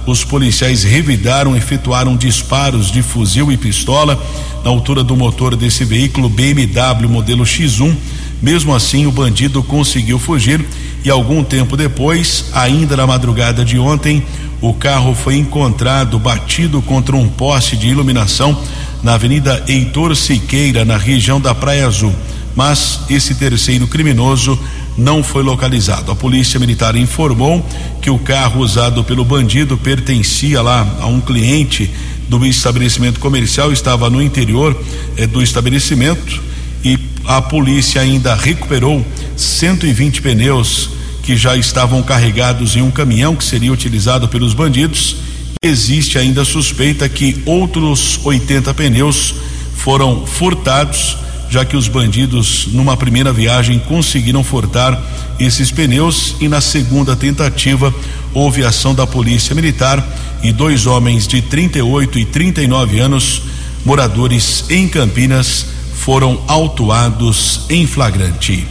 Os 0.07 0.23
policiais 0.23 0.85
revidaram, 0.85 1.57
efetuaram 1.57 2.17
disparos 2.17 2.93
de 2.93 3.03
fuzil 3.03 3.51
e 3.51 3.57
pistola 3.57 4.17
na 4.63 4.71
altura 4.71 5.03
do 5.03 5.17
motor 5.17 5.57
desse 5.57 5.85
veículo 5.85 6.29
BMW 6.29 7.09
modelo 7.09 7.45
X1. 7.45 7.95
Mesmo 8.43 8.75
assim, 8.75 9.07
o 9.07 9.13
bandido 9.13 9.63
conseguiu 9.63 10.19
fugir 10.19 10.65
e 11.05 11.11
algum 11.11 11.43
tempo 11.43 11.77
depois, 11.77 12.47
ainda 12.53 12.97
na 12.97 13.07
madrugada 13.07 13.65
de 13.65 13.79
ontem, 13.79 14.23
o 14.61 14.75
carro 14.75 15.15
foi 15.15 15.37
encontrado 15.37 16.19
batido 16.19 16.83
contra 16.83 17.15
um 17.15 17.29
poste 17.29 17.77
de 17.77 17.89
iluminação 17.89 18.59
na 19.03 19.15
Avenida 19.15 19.63
Heitor 19.69 20.17
Siqueira, 20.17 20.85
na 20.85 20.97
região 20.97 21.41
da 21.41 21.55
Praia 21.55 21.87
Azul. 21.87 22.15
Mas 22.55 23.01
esse 23.11 23.35
terceiro 23.35 23.87
criminoso 23.87 24.59
não 24.97 25.23
foi 25.23 25.43
localizado. 25.43 26.11
A 26.11 26.17
Polícia 26.17 26.59
Militar 26.59 26.97
informou 26.97 27.65
que 28.01 28.11
o 28.11 28.19
carro 28.19 28.61
usado 28.61 29.05
pelo 29.05 29.25
bandido 29.25 29.77
pertencia 29.77 30.63
lá 30.63 30.87
a 31.01 31.07
um 31.07 31.21
cliente 31.21 31.91
do 32.29 32.45
estabelecimento 32.45 33.21
comercial, 33.21 33.73
estava 33.73 34.11
no 34.11 34.21
interior 34.21 34.77
eh, 35.17 35.27
do 35.27 35.43
estabelecimento 35.43 36.43
e 36.85 36.99
a 37.27 37.43
polícia 37.43 38.01
ainda 38.01 38.35
recuperou 38.35 39.05
120 39.37 40.23
pneus 40.23 40.91
que 41.23 41.37
já 41.37 41.57
estavam 41.57 42.03
carregados 42.03 42.77
em 42.77 42.83
um 42.83 42.91
caminhão 42.91 43.35
que 43.35 43.45
seria 43.45 43.73
utilizado 43.73 44.29
pelos 44.29 44.55
bandidos. 44.55 45.17
Existe 45.61 46.19
ainda 46.19 46.45
suspeita 46.45 47.09
que 47.09 47.43
outros 47.45 48.21
80 48.25 48.73
pneus 48.75 49.35
foram 49.75 50.25
furtados, 50.25 51.17
já 51.51 51.65
que 51.65 51.77
os 51.77 51.89
bandidos, 51.89 52.69
numa 52.69 52.97
primeira 52.97 53.33
viagem, 53.33 53.79
conseguiram 53.81 54.45
furtar 54.45 55.01
esses 55.39 55.73
pneus 55.73 56.37
e 56.41 56.49
na 56.49 56.61
segunda 56.61 57.17
tentativa 57.17 57.93
houve 58.33 58.65
ação 58.65 58.95
da 58.95 59.07
Polícia 59.07 59.55
Militar 59.55 60.07
e 60.43 60.53
dois 60.53 60.87
homens 60.87 61.27
de 61.27 61.43
38 61.43 62.19
e 62.21 62.25
39 62.25 63.01
anos, 63.01 63.43
moradores 63.85 64.65
em 64.71 64.87
Campinas, 64.89 65.67
foram 65.97 66.41
autuados 66.47 67.67
em 67.69 67.87
flagrante. 67.87 68.67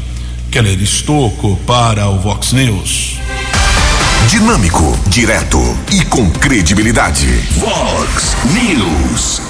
Keller 0.51 0.81
Estocco 0.81 1.57
para 1.67 2.07
o 2.07 2.19
Vox 2.19 2.53
News. 2.53 3.19
Dinâmico, 4.29 4.97
direto 5.07 5.59
e 5.91 6.05
com 6.05 6.29
credibilidade. 6.31 7.27
Vox 7.57 8.35
News. 8.53 9.41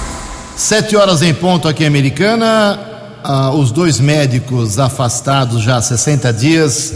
Sete 0.55 0.95
horas 0.95 1.21
em 1.21 1.33
ponto 1.33 1.67
aqui 1.67 1.83
em 1.83 1.88
Americana. 1.88 2.79
Ah, 3.23 3.51
os 3.51 3.71
dois 3.71 3.99
médicos 3.99 4.79
afastados 4.79 5.61
já 5.61 5.77
há 5.77 5.81
60 5.81 6.33
dias, 6.33 6.93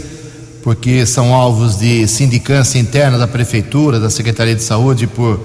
porque 0.62 1.06
são 1.06 1.34
alvos 1.34 1.78
de 1.78 2.08
sindicância 2.08 2.78
interna 2.78 3.18
da 3.18 3.28
Prefeitura, 3.28 4.00
da 4.00 4.10
Secretaria 4.10 4.54
de 4.54 4.62
Saúde, 4.62 5.06
por 5.06 5.40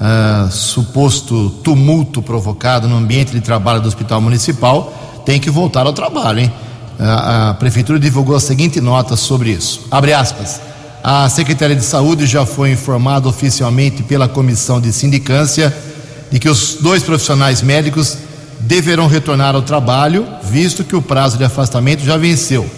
ah, 0.00 0.48
suposto 0.50 1.50
tumulto 1.62 2.22
provocado 2.22 2.88
no 2.88 2.96
ambiente 2.96 3.32
de 3.32 3.40
trabalho 3.40 3.82
do 3.82 3.88
Hospital 3.88 4.20
Municipal, 4.20 5.22
têm 5.26 5.38
que 5.38 5.50
voltar 5.50 5.86
ao 5.86 5.92
trabalho, 5.92 6.40
hein? 6.40 6.52
a, 7.00 7.50
a 7.50 7.54
prefeitura 7.54 7.98
divulgou 7.98 8.36
a 8.36 8.40
seguinte 8.40 8.80
nota 8.80 9.16
sobre 9.16 9.50
isso. 9.50 9.86
Abre 9.90 10.12
aspas. 10.12 10.60
A 11.02 11.28
Secretaria 11.30 11.76
de 11.76 11.84
Saúde 11.84 12.26
já 12.26 12.44
foi 12.44 12.72
informada 12.72 13.26
oficialmente 13.26 14.02
pela 14.02 14.28
comissão 14.28 14.80
de 14.80 14.92
sindicância 14.92 15.74
de 16.30 16.38
que 16.38 16.48
os 16.48 16.76
dois 16.80 17.02
profissionais 17.02 17.62
médicos 17.62 18.18
deverão 18.60 19.06
retornar 19.06 19.54
ao 19.54 19.62
trabalho, 19.62 20.26
visto 20.42 20.84
que 20.84 20.94
o 20.94 21.00
prazo 21.00 21.38
de 21.38 21.44
afastamento 21.44 22.04
já 22.04 22.18
venceu. 22.18 22.68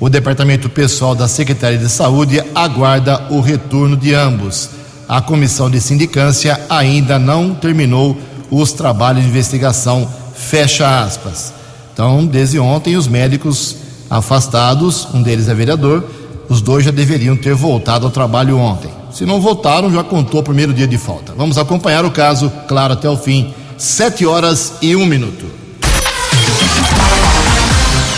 O 0.00 0.08
departamento 0.08 0.70
pessoal 0.70 1.14
da 1.14 1.28
Secretaria 1.28 1.78
de 1.78 1.88
Saúde 1.90 2.42
aguarda 2.54 3.26
o 3.30 3.40
retorno 3.40 3.96
de 3.96 4.14
ambos. 4.14 4.70
A 5.08 5.20
comissão 5.20 5.70
de 5.70 5.80
sindicância 5.80 6.60
ainda 6.68 7.18
não 7.18 7.54
terminou 7.54 8.16
os 8.50 8.72
trabalhos 8.72 9.22
de 9.22 9.28
investigação. 9.28 10.08
Fecha 10.34 11.02
aspas. 11.02 11.52
Então, 11.92 12.26
desde 12.26 12.58
ontem, 12.58 12.96
os 12.96 13.06
médicos 13.06 13.76
afastados, 14.10 15.08
um 15.14 15.22
deles 15.22 15.48
é 15.48 15.54
vereador, 15.54 16.04
os 16.48 16.60
dois 16.60 16.84
já 16.84 16.90
deveriam 16.90 17.36
ter 17.36 17.54
voltado 17.54 18.06
ao 18.06 18.12
trabalho 18.12 18.58
ontem. 18.58 18.90
Se 19.12 19.24
não 19.24 19.40
voltaram, 19.40 19.92
já 19.92 20.04
contou 20.04 20.40
o 20.40 20.44
primeiro 20.44 20.74
dia 20.74 20.86
de 20.86 20.98
falta. 20.98 21.32
Vamos 21.36 21.56
acompanhar 21.56 22.04
o 22.04 22.10
caso, 22.10 22.52
claro, 22.68 22.92
até 22.92 23.08
o 23.08 23.16
fim. 23.16 23.54
Sete 23.78 24.26
horas 24.26 24.74
e 24.82 24.94
um 24.94 25.06
minuto. 25.06 25.46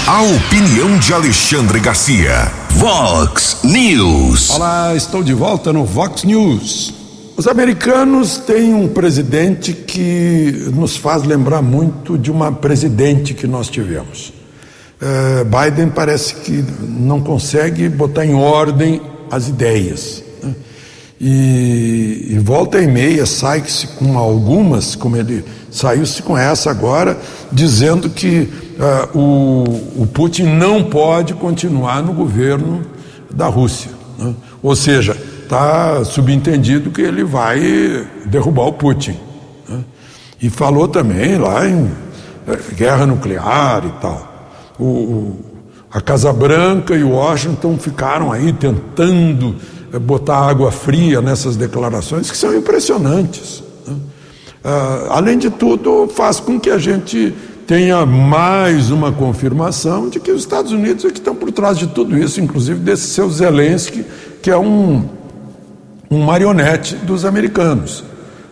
A 0.07 0.23
opinião 0.23 0.99
de 0.99 1.13
Alexandre 1.13 1.81
Garcia. 1.81 2.58
Vox 2.79 3.59
News. 3.65 4.51
Olá, 4.51 4.95
estou 4.95 5.21
de 5.25 5.35
volta 5.35 5.73
no 5.73 5.85
Vox 5.85 6.23
News. 6.23 6.95
Os 7.37 7.49
americanos 7.49 8.39
têm 8.39 8.73
um 8.73 8.87
presidente 8.87 9.73
que 9.73 10.71
nos 10.73 10.97
faz 10.97 11.25
lembrar 11.25 11.61
muito 11.61 12.17
de 12.17 12.31
uma 12.31 12.53
presidente 12.53 13.35
que 13.35 13.49
nós 13.49 13.69
tivemos. 13.69 14.33
Uh, 15.03 15.45
Biden 15.45 15.91
parece 15.91 16.37
que 16.37 16.65
não 16.81 17.21
consegue 17.21 17.89
botar 17.89 18.25
em 18.25 18.35
ordem 18.35 19.03
as 19.29 19.49
ideias. 19.49 20.23
E, 21.21 22.29
e, 22.31 22.39
volta 22.39 22.81
e 22.81 22.87
meia 22.87 23.27
sai-se 23.27 23.89
com 23.89 24.17
algumas, 24.17 24.95
como 24.95 25.17
ele 25.17 25.45
saiu-se 25.69 26.23
com 26.23 26.39
essa 26.39 26.71
agora, 26.71 27.19
dizendo 27.51 28.09
que 28.09 28.49
uh, 28.79 29.19
o, 29.19 30.03
o 30.03 30.07
Putin 30.07 30.45
não 30.45 30.85
pode 30.85 31.35
continuar 31.35 32.03
no 32.03 32.13
governo 32.13 32.83
da 33.31 33.47
Rússia. 33.49 33.91
Né? 34.17 34.33
Ou 34.63 34.77
seja, 34.77 35.17
está 35.43 36.05
subentendido 36.05 36.91
que 36.91 37.03
ele 37.03 37.25
vai 37.25 38.07
derrubar 38.27 38.67
o 38.67 38.73
Putin. 38.75 39.17
Né? 39.69 39.85
E 40.41 40.49
falou 40.49 40.87
também 40.87 41.37
lá 41.37 41.67
em 41.67 41.91
é, 42.47 42.75
guerra 42.75 43.07
nuclear 43.07 43.85
e 43.85 44.01
tal. 44.01 44.51
O, 44.79 44.85
o, 44.85 45.37
a 45.91 46.01
Casa 46.01 46.33
Branca 46.33 46.95
e 46.95 47.03
Washington 47.03 47.77
ficaram 47.77 48.31
aí 48.31 48.53
tentando 48.53 49.57
botar 50.01 50.39
água 50.39 50.71
fria 50.71 51.21
nessas 51.21 51.57
declarações 51.57 52.31
que 52.31 52.37
são 52.37 52.55
impressionantes. 52.57 53.63
Né? 53.87 53.97
Ah, 54.65 55.07
além 55.11 55.39
de 55.39 55.51
tudo, 55.51 56.09
faz 56.09 56.41
com 56.41 56.59
que 56.59 56.71
a 56.71 56.79
gente 56.79 57.35
tenha 57.67 58.05
mais 58.07 58.91
uma 58.91 59.13
confirmação 59.13 60.09
de 60.09 60.19
que 60.19 60.31
os 60.31 60.41
Estados 60.41 60.73
Unidos 60.73 61.05
é 61.05 61.11
que 61.11 61.19
estão 61.19 61.35
por 61.35 61.53
trás 61.53 61.79
de 61.79 61.87
tudo 61.87 62.19
isso, 62.19 62.41
inclusive 62.41 62.81
desse 62.81 63.09
seu 63.09 63.31
Zelensky, 63.31 64.05
que 64.43 64.51
é 64.51 64.57
um 64.57 65.19
um 66.11 66.23
marionete 66.23 66.97
dos 66.97 67.25
americanos, 67.25 68.03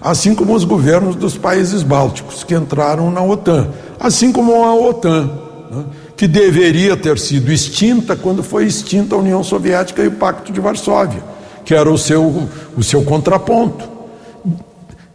assim 0.01 0.35
como 0.35 0.55
os 0.55 0.65
governos 0.65 1.17
dos 1.17 1.39
países 1.39 1.83
bálticos 1.83 2.45
que 2.45 2.55
entraram 2.55 3.11
na 3.11 3.23
OTAN, 3.23 3.69
assim 3.99 4.31
como 4.31 4.65
a 4.65 4.75
OTAN, 4.75 5.31
né, 5.71 5.85
que 6.17 6.27
deveria 6.27 6.97
ter 6.97 7.19
sido 7.19 7.53
extinta 7.53 8.17
quando 8.17 8.43
foi 8.43 8.65
extinta 8.65 9.15
a 9.15 9.19
União 9.19 9.45
Soviética 9.45 10.03
e 10.03 10.09
o 10.09 10.13
Pacto 10.13 10.51
de 10.51 10.61
Varsóvia, 10.61 11.23
que 11.65 11.75
era 11.75 11.91
o 11.91 11.99
seu, 11.99 12.49
o 12.77 12.83
seu 12.83 13.03
contraponto. 13.03 13.97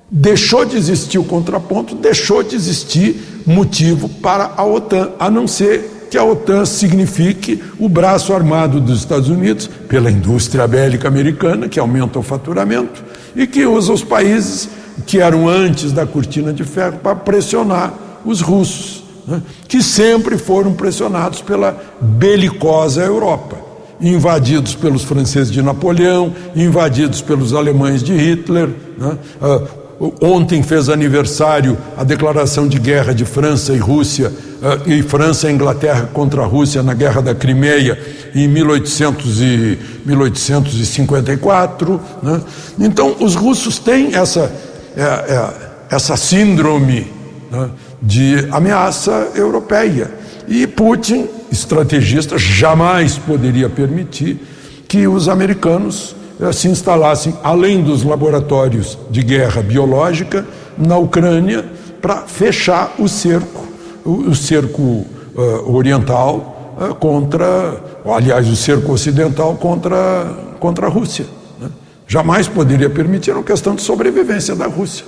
Deixou 0.10 0.64
de 0.64 0.78
existir 0.78 1.18
o 1.18 1.24
contraponto, 1.24 1.96
deixou 1.96 2.44
de 2.44 2.56
existir 2.56 3.44
motivo 3.46 4.08
para 4.08 4.54
a 4.56 4.64
OTAN, 4.64 5.12
a 5.18 5.32
não 5.32 5.48
ser 5.48 6.08
que 6.12 6.18
a 6.18 6.24
OTAN 6.24 6.66
signifique 6.66 7.64
o 7.80 7.88
braço 7.88 8.34
armado 8.34 8.82
dos 8.82 9.00
Estados 9.00 9.30
Unidos 9.30 9.70
pela 9.88 10.12
indústria 10.12 10.68
bélica 10.68 11.08
americana, 11.08 11.70
que 11.70 11.80
aumenta 11.80 12.20
o 12.20 12.24
faturamento, 12.24 13.02
e 13.36 13.48
que 13.48 13.66
usa 13.66 13.94
os 13.94 14.04
países 14.04 14.70
que 15.08 15.20
eram 15.20 15.48
antes 15.48 15.94
da 15.94 16.06
cortina 16.06 16.52
de 16.52 16.66
ferro 16.66 17.00
para 17.02 17.16
pressionar 17.16 17.94
os 18.26 18.42
russos, 18.42 19.01
né, 19.28 19.42
que 19.68 19.82
sempre 19.82 20.38
foram 20.38 20.74
pressionados 20.74 21.42
pela 21.42 21.76
belicosa 22.00 23.04
Europa, 23.04 23.58
invadidos 24.00 24.76
pelos 24.76 25.04
franceses 25.04 25.52
de 25.52 25.62
Napoleão, 25.62 26.34
invadidos 26.56 27.22
pelos 27.22 27.54
alemães 27.54 28.02
de 28.04 28.14
Hitler. 28.16 28.70
Né, 28.98 29.18
uh, 29.42 29.82
Ontem 30.20 30.64
fez 30.64 30.90
aniversário 30.90 31.78
a 31.96 32.04
declaração 32.04 32.68
de 32.68 32.80
guerra 32.80 33.14
de 33.14 33.24
França 33.24 33.72
e 33.72 33.78
Rússia, 33.78 34.30
uh, 34.30 34.90
e 34.90 35.04
França 35.04 35.48
e 35.48 35.54
Inglaterra 35.54 36.10
contra 36.12 36.42
a 36.42 36.46
Rússia 36.46 36.82
na 36.82 36.96
Guerra 36.96 37.22
da 37.22 37.36
Crimeia 37.36 38.00
em 38.34 38.48
1800 38.48 39.42
e, 39.42 39.78
1854. 40.04 42.02
Né? 42.24 42.42
Então, 42.80 43.16
os 43.20 43.36
russos 43.36 43.78
têm 43.78 44.16
essa, 44.16 44.52
é, 44.98 45.04
é, 45.04 45.50
essa 45.92 46.18
síndrome 46.18 47.06
né, 47.52 47.70
de 48.02 48.48
ameaça 48.52 49.32
europeia. 49.36 50.12
E 50.48 50.66
Putin, 50.66 51.28
estrategista, 51.52 52.38
jamais 52.38 53.18
poderia 53.18 53.70
permitir 53.70 54.40
que 54.88 55.08
os 55.08 55.30
americanos 55.30 56.16
eh, 56.42 56.52
se 56.52 56.68
instalassem, 56.68 57.34
além 57.44 57.84
dos 57.84 58.04
laboratórios 58.04 58.98
de 59.10 59.22
guerra 59.22 59.62
biológica, 59.62 60.46
na 60.78 60.98
Ucrânia, 60.98 61.64
para 62.02 62.24
fechar 62.24 62.96
o 62.98 63.08
cerco, 63.08 63.68
o, 64.04 64.34
cerco 64.34 64.82
uh, 64.82 65.76
oriental 65.76 66.76
uh, 66.80 66.96
contra, 66.96 67.80
aliás, 68.06 68.50
o 68.50 68.56
cerco 68.56 68.92
ocidental 68.92 69.56
contra, 69.56 70.36
contra 70.60 70.88
a 70.88 70.90
Rússia. 70.90 71.26
Né? 71.60 71.70
Jamais 72.08 72.48
poderia 72.48 72.90
permitir, 72.90 73.32
é 73.32 73.34
uma 73.36 73.44
questão 73.44 73.76
de 73.76 73.84
sobrevivência 73.84 74.56
da 74.56 74.66
Rússia. 74.66 75.06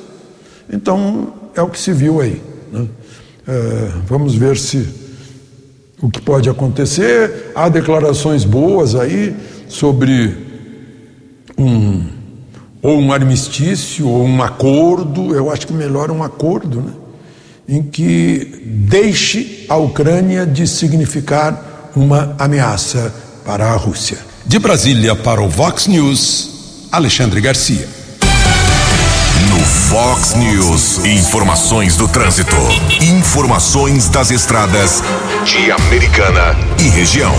Então, 0.72 1.34
é 1.56 1.62
o 1.62 1.68
que 1.68 1.80
se 1.80 1.92
viu 1.92 2.22
aí. 2.22 2.53
Né? 2.74 2.88
vamos 4.08 4.36
ver 4.36 4.58
se 4.58 4.88
o 6.02 6.10
que 6.10 6.22
pode 6.22 6.50
acontecer. 6.50 7.52
Há 7.56 7.70
declarações 7.70 8.44
boas 8.44 8.96
aí 8.96 9.36
sobre 9.70 10.36
um 11.58 12.24
ou 12.82 13.00
um 13.00 13.14
armistício 13.14 14.10
ou 14.10 14.26
um 14.26 14.44
acordo, 14.44 15.34
eu 15.34 15.50
acho 15.50 15.66
que 15.66 15.72
melhor 15.72 16.12
um 16.12 16.22
acordo, 16.22 16.82
né? 16.82 16.92
em 17.66 17.82
que 17.82 18.62
deixe 18.66 19.66
a 19.70 19.78
Ucrânia 19.78 20.46
de 20.46 20.68
significar 20.68 21.92
uma 21.96 22.36
ameaça 22.38 23.14
para 23.46 23.72
a 23.72 23.76
Rússia. 23.78 24.18
De 24.46 24.60
Brasília 24.60 25.16
para 25.16 25.42
o 25.42 25.48
Vox 25.48 25.88
News, 25.88 26.90
Alexandre 26.92 27.40
Garcia. 27.40 27.88
Vox 29.94 30.34
News, 30.34 31.06
informações 31.06 31.96
do 31.96 32.08
trânsito, 32.08 32.56
informações 33.00 34.10
das 34.10 34.32
estradas 34.32 35.04
de 35.46 35.72
Americana 35.72 36.58
e 36.80 36.90
região. 36.90 37.32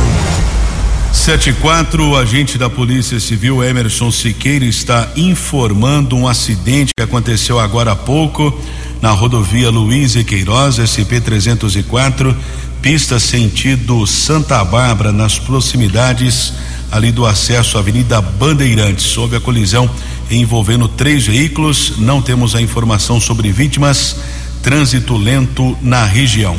74, 1.12 2.10
o 2.10 2.16
agente 2.16 2.56
da 2.56 2.70
Polícia 2.70 3.18
Civil 3.18 3.60
Emerson 3.60 4.08
Siqueira 4.12 4.64
está 4.64 5.08
informando 5.16 6.14
um 6.14 6.28
acidente 6.28 6.92
que 6.96 7.02
aconteceu 7.02 7.58
agora 7.58 7.90
há 7.90 7.96
pouco 7.96 8.56
na 9.02 9.10
rodovia 9.10 9.68
Luiz 9.68 10.14
e 10.14 10.22
Queiroz, 10.22 10.76
SP 10.78 11.18
304, 11.20 12.36
pista 12.80 13.18
sentido 13.18 14.06
Santa 14.06 14.64
Bárbara, 14.64 15.10
nas 15.10 15.40
proximidades 15.40 16.52
ali 16.92 17.10
do 17.10 17.26
acesso 17.26 17.76
à 17.76 17.80
Avenida 17.80 18.20
Bandeirantes. 18.20 19.18
Houve 19.18 19.34
a 19.34 19.40
colisão 19.40 19.90
envolvendo 20.30 20.88
três 20.88 21.26
veículos, 21.26 21.98
não 21.98 22.20
temos 22.20 22.54
a 22.54 22.60
informação 22.60 23.20
sobre 23.20 23.50
vítimas, 23.52 24.16
trânsito 24.62 25.16
lento 25.16 25.76
na 25.82 26.04
região. 26.04 26.56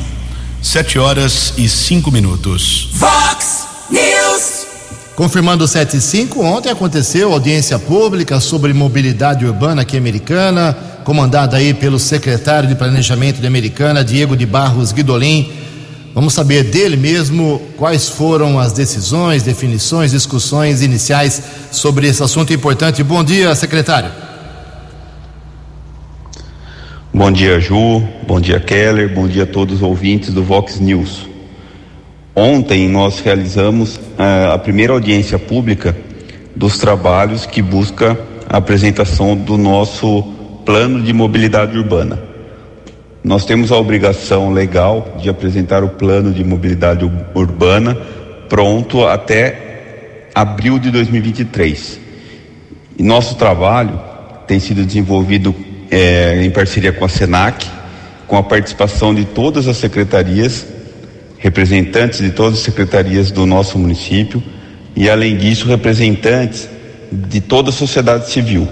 Sete 0.62 0.98
horas 0.98 1.54
e 1.58 1.70
cinco 1.70 2.12
minutos. 2.12 2.90
Vox 2.94 3.66
News. 3.90 4.66
Confirmando 5.16 5.66
7 5.66 5.96
e 5.96 6.02
5, 6.02 6.44
ontem 6.44 6.70
aconteceu 6.70 7.32
audiência 7.32 7.80
pública 7.80 8.40
sobre 8.42 8.74
mobilidade 8.74 9.46
urbana 9.46 9.84
aqui 9.84 9.96
americana, 9.96 10.78
comandada 11.06 11.56
aí 11.56 11.74
pelo 11.74 11.98
secretário 11.98 12.68
de 12.68 12.76
Planejamento 12.76 13.40
de 13.40 13.48
Americana, 13.48 14.04
Diego 14.04 14.36
de 14.36 14.46
Barros 14.46 14.92
Guidolin. 14.92 15.65
Vamos 16.16 16.34
saber 16.34 16.64
dele 16.64 16.96
mesmo 16.96 17.62
quais 17.76 18.08
foram 18.08 18.58
as 18.58 18.72
decisões, 18.72 19.44
definições, 19.44 20.12
discussões 20.12 20.82
iniciais 20.82 21.44
sobre 21.74 22.08
esse 22.08 22.24
assunto 22.24 22.54
importante. 22.54 23.04
Bom 23.04 23.22
dia, 23.22 23.54
secretário. 23.54 24.10
Bom 27.14 27.30
dia, 27.30 27.60
Ju. 27.60 28.02
Bom 28.26 28.40
dia, 28.40 28.62
Keller. 28.62 29.14
Bom 29.14 29.28
dia 29.28 29.44
a 29.44 29.46
todos 29.46 29.76
os 29.76 29.82
ouvintes 29.82 30.30
do 30.30 30.42
Vox 30.42 30.80
News. 30.80 31.28
Ontem 32.34 32.88
nós 32.88 33.20
realizamos 33.20 33.98
uh, 33.98 34.54
a 34.54 34.58
primeira 34.58 34.94
audiência 34.94 35.38
pública 35.38 35.94
dos 36.56 36.78
trabalhos 36.78 37.46
que 37.46 37.62
busca 37.62 38.18
a 38.50 38.56
apresentação 38.56 39.36
do 39.36 39.58
nosso 39.58 40.24
plano 40.66 41.04
de 41.04 41.12
mobilidade 41.12 41.78
urbana. 41.78 42.35
Nós 43.26 43.44
temos 43.44 43.72
a 43.72 43.76
obrigação 43.76 44.54
legal 44.54 45.18
de 45.20 45.30
apresentar 45.30 45.84
o 45.84 45.90
plano 45.90 46.32
de 46.32 46.44
mobilidade 46.44 47.12
urbana 47.34 47.98
pronto 48.48 49.04
até 49.04 50.28
abril 50.36 50.78
de 50.78 50.92
2023. 50.92 52.00
E 53.00 53.02
nosso 53.02 53.34
trabalho 53.34 54.00
tem 54.46 54.60
sido 54.60 54.86
desenvolvido 54.86 55.56
eh, 55.90 56.44
em 56.46 56.52
parceria 56.52 56.94
com 56.94 57.04
a 57.04 57.10
SENAC, 57.10 57.66
com 58.28 58.38
a 58.38 58.44
participação 58.44 59.12
de 59.12 59.26
todas 59.26 59.68
as 59.68 59.78
secretarias 59.78 60.64
representantes 61.40 62.20
de 62.20 62.30
todas 62.30 62.60
as 62.60 62.64
secretarias 62.64 63.32
do 63.32 63.48
nosso 63.48 63.80
município 63.80 64.42
e, 64.96 65.10
além 65.10 65.36
disso, 65.36 65.68
representantes 65.68 66.70
de 67.12 67.42
toda 67.42 67.72
a 67.72 67.74
sociedade 67.74 68.30
civil. 68.30 68.68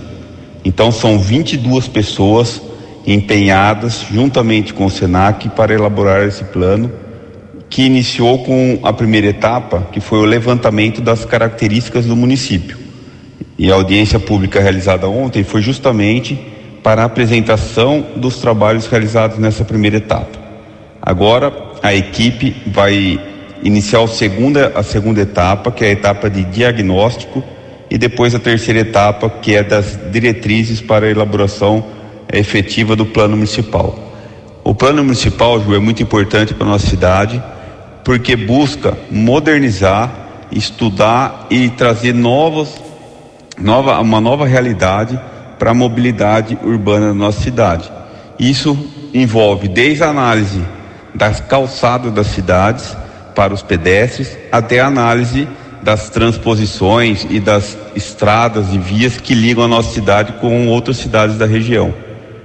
Então, 0.64 0.92
são 0.92 1.18
22 1.18 1.88
pessoas 1.88 2.62
empenhadas, 3.06 4.06
juntamente 4.12 4.74
com 4.74 4.86
o 4.86 4.90
SENAC, 4.90 5.50
para 5.50 5.74
elaborar 5.74 6.26
esse 6.26 6.44
plano, 6.46 6.92
que 7.70 7.84
iniciou 7.84 8.44
com 8.44 8.80
a 8.84 8.94
primeira 8.94 9.28
etapa, 9.28 9.88
que 9.92 10.00
foi 10.00 10.20
o 10.20 10.26
levantamento 10.26 11.02
das 11.02 11.26
características 11.26 12.06
do 12.06 12.16
município. 12.16 12.78
E 13.58 13.72
a 13.72 13.76
audiência 13.76 14.20
pública 14.20 14.60
realizada 14.60 15.08
ontem 15.08 15.44
foi 15.44 15.62
justamente 15.62 16.40
para 16.82 17.02
a 17.02 17.06
apresentação 17.06 18.06
dos 18.16 18.38
trabalhos 18.38 18.88
realizados 18.88 19.38
nessa 19.38 19.64
primeira 19.64 19.98
etapa. 19.98 20.38
Agora, 21.02 21.54
a 21.82 21.94
equipe 21.94 22.56
vai 22.68 23.20
iniciar 23.64 24.04
a 24.04 24.08
segunda, 24.08 24.72
a 24.76 24.84
segunda 24.84 25.22
etapa, 25.22 25.72
que 25.72 25.84
é 25.84 25.90
a 25.90 25.92
etapa 25.92 26.30
de 26.30 26.44
diagnóstico, 26.44 27.44
e 27.90 27.98
depois 27.98 28.34
a 28.36 28.40
terceira 28.40 28.80
etapa, 28.80 29.30
que 29.30 29.56
é 29.56 29.64
das 29.64 29.98
diretrizes 30.12 30.82
para 30.82 31.06
a 31.06 31.10
elaboração 31.10 31.84
efetiva 32.40 32.96
do 32.96 33.06
plano 33.06 33.36
municipal. 33.36 33.98
O 34.64 34.74
plano 34.74 35.04
municipal, 35.04 35.60
Ju, 35.62 35.76
é 35.76 35.80
muito 35.80 36.02
importante 36.02 36.54
para 36.54 36.66
a 36.66 36.70
nossa 36.70 36.88
cidade, 36.88 37.42
porque 38.04 38.36
busca 38.36 38.98
modernizar, 39.12 40.12
estudar 40.52 41.48
e 41.50 41.70
trazer 41.70 42.14
novos, 42.14 42.70
nova, 43.58 44.00
uma 44.00 44.22
nova 44.22 44.46
realidade 44.46 45.20
para 45.60 45.72
a 45.72 45.74
mobilidade 45.74 46.58
urbana 46.64 47.08
da 47.08 47.14
nossa 47.14 47.42
cidade. 47.42 47.92
Isso 48.40 48.78
envolve 49.14 49.68
desde 49.68 50.04
a 50.04 50.10
análise 50.10 50.62
das 51.14 51.40
calçadas 51.40 52.12
das 52.12 52.28
cidades 52.28 52.96
para 53.36 53.54
os 53.54 53.62
pedestres, 53.62 54.38
até 54.52 54.80
a 54.80 54.88
análise 54.88 55.48
das 55.82 56.10
transposições 56.10 57.28
e 57.30 57.40
das 57.40 57.78
estradas 57.96 58.74
e 58.74 58.78
vias 58.78 59.18
que 59.18 59.36
ligam 59.36 59.66
a 59.66 59.68
nossa 59.68 59.92
cidade 59.94 60.34
com 60.40 60.68
outras 60.68 60.98
cidades 60.98 61.38
da 61.38 61.46
região. 61.46 61.94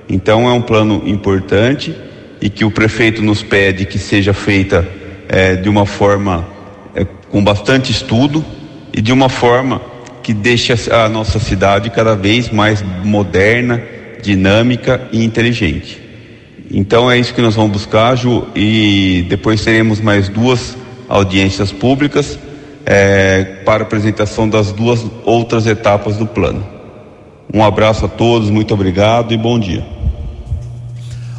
Então 0.09 0.49
é 0.49 0.53
um 0.53 0.63
plano 0.63 1.03
importante 1.07 1.95
e 2.41 2.49
que 2.49 2.65
o 2.65 2.71
prefeito 2.71 3.23
nos 3.23 3.43
pede 3.43 3.85
que 3.85 3.99
seja 3.99 4.33
feita 4.33 4.87
é, 5.29 5.57
de 5.57 5.69
uma 5.69 5.85
forma 5.85 6.49
é, 6.95 7.05
com 7.31 7.43
bastante 7.45 7.93
estudo 7.93 8.45
e 8.93 9.03
de 9.03 9.13
uma 9.13 9.29
forma 9.29 9.83
que 10.23 10.33
deixe 10.33 10.73
a, 10.91 11.09
nossa 11.09 11.39
cidade 11.39 11.91
cada 11.91 12.15
vez 12.15 12.51
mais 12.51 12.83
moderna, 13.05 13.83
dinâmica 14.23 15.09
e 15.13 15.25
inteligente. 15.25 16.01
Então 16.71 17.11
é 17.11 17.19
isso 17.19 17.33
que 17.33 17.41
nós 17.41 17.55
vamos 17.55 17.73
buscar, 17.73 18.15
Ju, 18.15 18.47
e 18.55 19.25
depois 19.29 19.65
teremos 19.65 20.01
mais 20.01 20.29
duas 20.29 20.77
audiências 21.09 21.73
públicas 21.73 22.39
é, 22.85 23.45
para 23.65 23.85
apresentação 23.85 24.49
das 24.49 24.73
duas 24.73 25.05
outras 25.25 25.67
etapas 25.67 26.17
do 26.17 26.27
plano. 26.27 26.67
Um 27.53 27.65
abraço 27.65 28.05
a 28.05 28.09
todos, 28.09 28.51
muito 28.51 28.75
obrigado 28.75 29.33
e 29.33 29.37
bom 29.37 29.59
dia. 29.59 29.98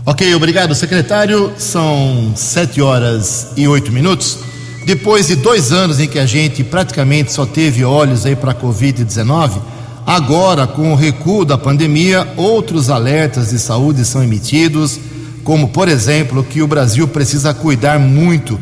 Ok, 0.05 0.33
obrigado, 0.33 0.73
secretário. 0.73 1.51
São 1.57 2.31
sete 2.35 2.81
horas 2.81 3.51
e 3.57 3.67
oito 3.67 3.91
minutos. 3.91 4.39
Depois 4.85 5.27
de 5.27 5.35
dois 5.35 5.73
anos 5.73 5.99
em 5.99 6.07
que 6.07 6.17
a 6.17 6.25
gente 6.25 6.63
praticamente 6.63 7.33
só 7.33 7.45
teve 7.45 7.83
olhos 7.83 8.25
aí 8.25 8.35
para 8.35 8.51
a 8.51 8.55
Covid-19, 8.55 9.59
agora, 10.05 10.65
com 10.65 10.93
o 10.93 10.95
recuo 10.95 11.43
da 11.43 11.57
pandemia, 11.57 12.27
outros 12.37 12.89
alertas 12.89 13.49
de 13.49 13.59
saúde 13.59 14.05
são 14.05 14.23
emitidos, 14.23 14.99
como, 15.43 15.67
por 15.67 15.89
exemplo, 15.89 16.43
que 16.43 16.61
o 16.61 16.67
Brasil 16.67 17.07
precisa 17.07 17.53
cuidar 17.53 17.99
muito 17.99 18.57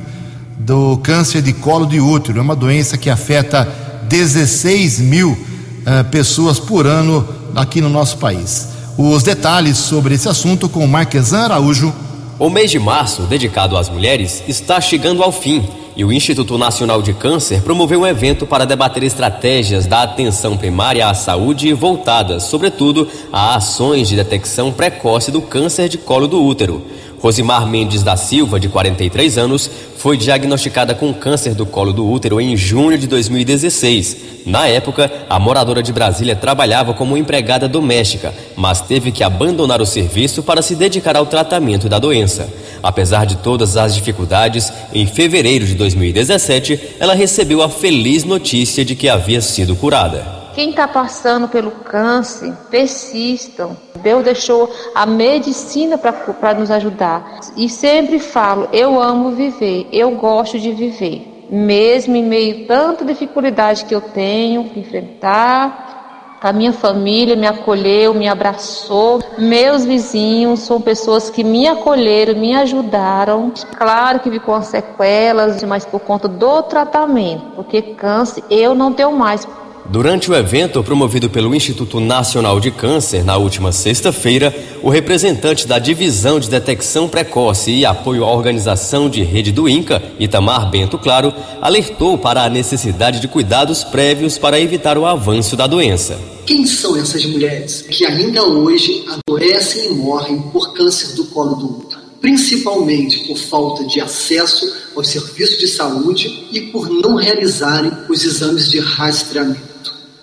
do 0.58 0.98
câncer 0.98 1.44
de 1.44 1.54
colo 1.54 1.86
de 1.86 2.00
útero. 2.00 2.40
É 2.40 2.42
uma 2.42 2.56
doença 2.56 2.98
que 2.98 3.12
afeta 3.12 3.68
16 4.10 5.00
mil 5.00 5.32
uh, 5.32 6.04
pessoas 6.10 6.60
por 6.60 6.88
ano 6.88 7.26
aqui 7.56 7.80
no 7.80 7.90
nosso 7.90 8.18
país. 8.18 8.77
Os 8.98 9.22
detalhes 9.22 9.78
sobre 9.78 10.16
esse 10.16 10.28
assunto 10.28 10.68
com 10.68 10.88
Marquesan 10.88 11.42
Araújo. 11.42 11.94
O 12.40 12.50
mês 12.50 12.72
de 12.72 12.80
março, 12.80 13.22
dedicado 13.24 13.78
às 13.78 13.90
mulheres, 13.90 14.44
está 14.48 14.82
chegando 14.82 15.22
ao 15.22 15.32
fim 15.32 15.64
e 15.96 16.04
o 16.04 16.12
Instituto 16.12 16.58
Nacional 16.58 17.02
de 17.04 17.14
Câncer 17.14 17.62
promoveu 17.62 18.02
um 18.02 18.08
evento 18.08 18.48
para 18.48 18.66
debater 18.66 19.04
estratégias 19.04 19.86
da 19.86 20.02
atenção 20.02 20.58
primária 20.58 21.08
à 21.08 21.14
saúde 21.14 21.72
voltadas, 21.74 22.44
sobretudo, 22.44 23.08
a 23.32 23.56
ações 23.56 24.08
de 24.10 24.16
detecção 24.16 24.72
precoce 24.72 25.30
do 25.30 25.44
câncer 25.44 25.90
de 25.90 26.00
colo 26.00 26.28
do 26.28 26.44
útero. 26.44 26.84
Rosimar 27.20 27.66
Mendes 27.66 28.04
da 28.04 28.16
Silva, 28.16 28.60
de 28.60 28.70
43 28.70 29.38
anos, 29.38 29.70
foi 29.98 30.18
diagnosticada 30.18 30.94
com 30.94 31.14
câncer 31.14 31.56
do 31.56 31.66
colo 31.66 31.92
do 31.92 32.08
útero 32.08 32.40
em 32.40 32.56
junho 32.56 32.98
de 32.98 33.08
2016. 33.08 34.18
Na 34.46 34.68
época, 34.68 35.12
a 35.28 35.40
moradora 35.40 35.82
de 35.82 35.92
Brasília 35.92 36.36
trabalhava 36.36 36.94
como 36.94 37.18
empregada 37.18 37.68
doméstica, 37.68 38.34
mas 38.56 38.82
teve 38.82 39.12
que 39.12 39.24
abandonar 39.24 39.82
o 39.82 39.86
serviço 39.86 40.44
para 40.44 40.62
se 40.62 40.76
dedicar 40.76 41.18
ao 41.18 41.26
tratamento 41.26 41.90
da 41.90 41.98
doença. 41.98 42.48
Apesar 42.84 43.26
de 43.26 43.38
todas 43.38 43.76
as 43.76 43.96
dificuldades, 43.96 44.72
em 44.94 45.08
fevereiro 45.08 45.66
de 45.66 45.74
2017, 45.74 46.80
ela 47.00 47.16
recebeu 47.16 47.64
a 47.64 47.70
feliz 47.70 48.24
notícia 48.24 48.86
de 48.86 48.96
que 48.96 49.10
havia 49.10 49.42
sido 49.42 49.76
curada. 49.76 50.37
Quem 50.58 50.72
está 50.72 50.88
passando 50.88 51.48
pelo 51.48 51.70
câncer, 51.70 52.52
persistam. 52.72 53.78
Deus 54.02 54.24
deixou 54.24 54.68
a 54.96 55.06
medicina 55.06 56.00
para 56.00 56.56
nos 56.56 56.72
ajudar. 56.72 57.42
E 57.56 57.70
sempre 57.70 58.18
falo: 58.18 58.68
eu 58.74 59.00
amo 59.00 59.34
viver, 59.34 59.88
eu 59.92 60.10
gosto 60.16 60.58
de 60.58 60.72
viver. 60.72 61.46
Mesmo 61.52 62.16
em 62.16 62.24
meio 62.24 62.64
a 62.64 62.68
tanta 62.68 63.06
dificuldade 63.06 63.86
que 63.86 63.94
eu 63.94 64.02
tenho 64.02 64.64
que 64.72 64.80
enfrentar, 64.80 66.40
a 66.42 66.52
minha 66.52 66.74
família 66.74 67.36
me 67.36 67.46
acolheu, 67.46 68.16
me 68.16 68.28
abraçou. 68.28 69.22
Meus 69.38 69.86
vizinhos 69.86 70.62
são 70.62 70.82
pessoas 70.82 71.30
que 71.30 71.44
me 71.44 71.68
acolheram, 71.68 72.34
me 72.34 72.56
ajudaram. 72.56 73.54
Claro 73.78 74.22
que 74.22 74.30
vi 74.32 74.40
com 74.40 74.60
sequelas, 74.64 75.62
mas 75.62 75.86
por 75.86 76.00
conta 76.00 76.28
do 76.28 76.64
tratamento, 76.64 77.46
porque 77.56 77.80
câncer 77.80 78.44
eu 78.50 78.74
não 78.74 78.92
tenho 78.92 79.12
mais. 79.12 79.48
Durante 79.90 80.30
o 80.30 80.36
evento 80.36 80.84
promovido 80.84 81.30
pelo 81.30 81.56
Instituto 81.56 82.02
Nacional 82.02 82.60
de 82.60 82.70
Câncer, 82.72 83.24
na 83.24 83.38
última 83.38 83.72
sexta-feira, 83.72 84.54
o 84.84 84.90
representante 84.90 85.66
da 85.66 85.80
Divisão 85.80 86.42
de 86.42 86.50
Detecção 86.50 87.08
Precoce 87.08 87.72
e 87.72 87.86
Apoio 87.86 88.26
à 88.26 88.32
Organização 88.34 89.10
de 89.10 89.24
Rede 89.24 89.54
do 89.54 89.68
INCA, 89.70 90.04
Itamar 90.20 90.70
Bento 90.70 90.98
Claro, 90.98 91.34
alertou 91.62 92.18
para 92.18 92.44
a 92.44 92.50
necessidade 92.50 93.22
de 93.22 93.30
cuidados 93.30 93.86
prévios 93.86 94.38
para 94.38 94.60
evitar 94.60 94.98
o 94.98 95.06
avanço 95.06 95.56
da 95.56 95.66
doença. 95.66 96.20
Quem 96.46 96.66
são 96.66 96.98
essas 96.98 97.26
mulheres 97.26 97.82
que 97.82 98.06
ainda 98.06 98.44
hoje 98.44 99.06
adoecem 99.08 99.86
e 99.86 99.94
morrem 99.94 100.42
por 100.52 100.74
câncer 100.74 101.16
do 101.16 101.28
colo 101.28 101.56
do 101.56 101.80
útero? 101.80 102.02
Principalmente 102.20 103.26
por 103.26 103.38
falta 103.38 103.86
de 103.86 104.02
acesso 104.02 104.70
aos 104.98 105.08
serviços 105.08 105.58
de 105.58 105.68
saúde 105.68 106.46
e 106.52 106.60
por 106.72 106.90
não 106.90 107.16
realizarem 107.16 107.92
os 108.10 108.26
exames 108.26 108.70
de 108.70 108.80
rastreamento. 108.80 109.77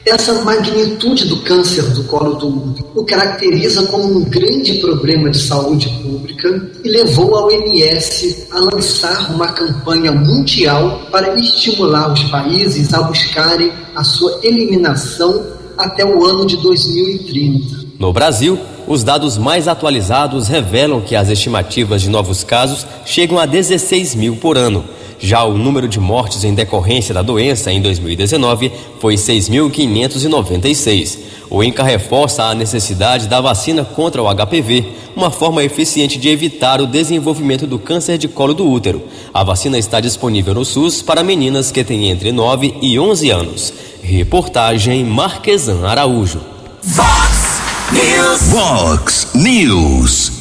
Essa 0.06 0.44
magnitude 0.44 1.24
do 1.26 1.38
câncer 1.38 1.82
do 1.94 2.04
colo 2.04 2.34
do 2.34 2.46
útero 2.46 2.86
o 2.94 3.04
caracteriza 3.04 3.86
como 3.86 4.18
um 4.18 4.24
grande 4.24 4.74
problema 4.74 5.30
de 5.30 5.38
saúde 5.38 5.88
pública 6.02 6.70
e 6.84 6.88
levou 6.90 7.34
a 7.34 7.46
OMS 7.46 8.46
a 8.50 8.60
lançar 8.60 9.34
uma 9.34 9.48
campanha 9.48 10.12
mundial 10.12 11.00
para 11.10 11.34
estimular 11.36 12.12
os 12.12 12.22
países 12.24 12.92
a 12.92 13.02
buscarem 13.02 13.72
a 13.96 14.04
sua 14.04 14.40
eliminação 14.42 15.42
até 15.76 16.04
o 16.04 16.24
ano 16.24 16.44
de 16.44 16.58
2030. 16.58 17.84
No 17.98 18.12
Brasil, 18.12 18.58
os 18.86 19.02
dados 19.02 19.38
mais 19.38 19.66
atualizados 19.66 20.48
revelam 20.48 21.00
que 21.00 21.16
as 21.16 21.30
estimativas 21.30 22.02
de 22.02 22.10
novos 22.10 22.44
casos 22.44 22.86
chegam 23.06 23.38
a 23.38 23.46
16 23.46 24.14
mil 24.14 24.36
por 24.36 24.58
ano. 24.58 24.84
Já 25.24 25.42
o 25.42 25.56
número 25.56 25.88
de 25.88 25.98
mortes 25.98 26.44
em 26.44 26.52
decorrência 26.52 27.14
da 27.14 27.22
doença 27.22 27.72
em 27.72 27.80
2019 27.80 28.70
foi 29.00 29.14
6.596. 29.14 31.18
O 31.48 31.64
INCA 31.64 31.82
reforça 31.82 32.44
a 32.44 32.54
necessidade 32.54 33.26
da 33.26 33.40
vacina 33.40 33.86
contra 33.86 34.22
o 34.22 34.26
HPV, 34.28 34.84
uma 35.16 35.30
forma 35.30 35.64
eficiente 35.64 36.18
de 36.18 36.28
evitar 36.28 36.78
o 36.82 36.86
desenvolvimento 36.86 37.66
do 37.66 37.78
câncer 37.78 38.18
de 38.18 38.28
colo 38.28 38.52
do 38.52 38.68
útero. 38.68 39.02
A 39.32 39.42
vacina 39.42 39.78
está 39.78 39.98
disponível 39.98 40.52
no 40.52 40.62
SUS 40.62 41.00
para 41.00 41.22
meninas 41.22 41.70
que 41.70 41.82
têm 41.82 42.10
entre 42.10 42.30
9 42.30 42.74
e 42.82 42.98
11 42.98 43.30
anos. 43.30 43.72
Reportagem 44.02 45.06
Marquesan 45.06 45.86
Araújo. 45.86 46.42
Fox 46.82 47.62
News. 47.90 48.42
Fox 48.52 49.28
News. 49.34 50.33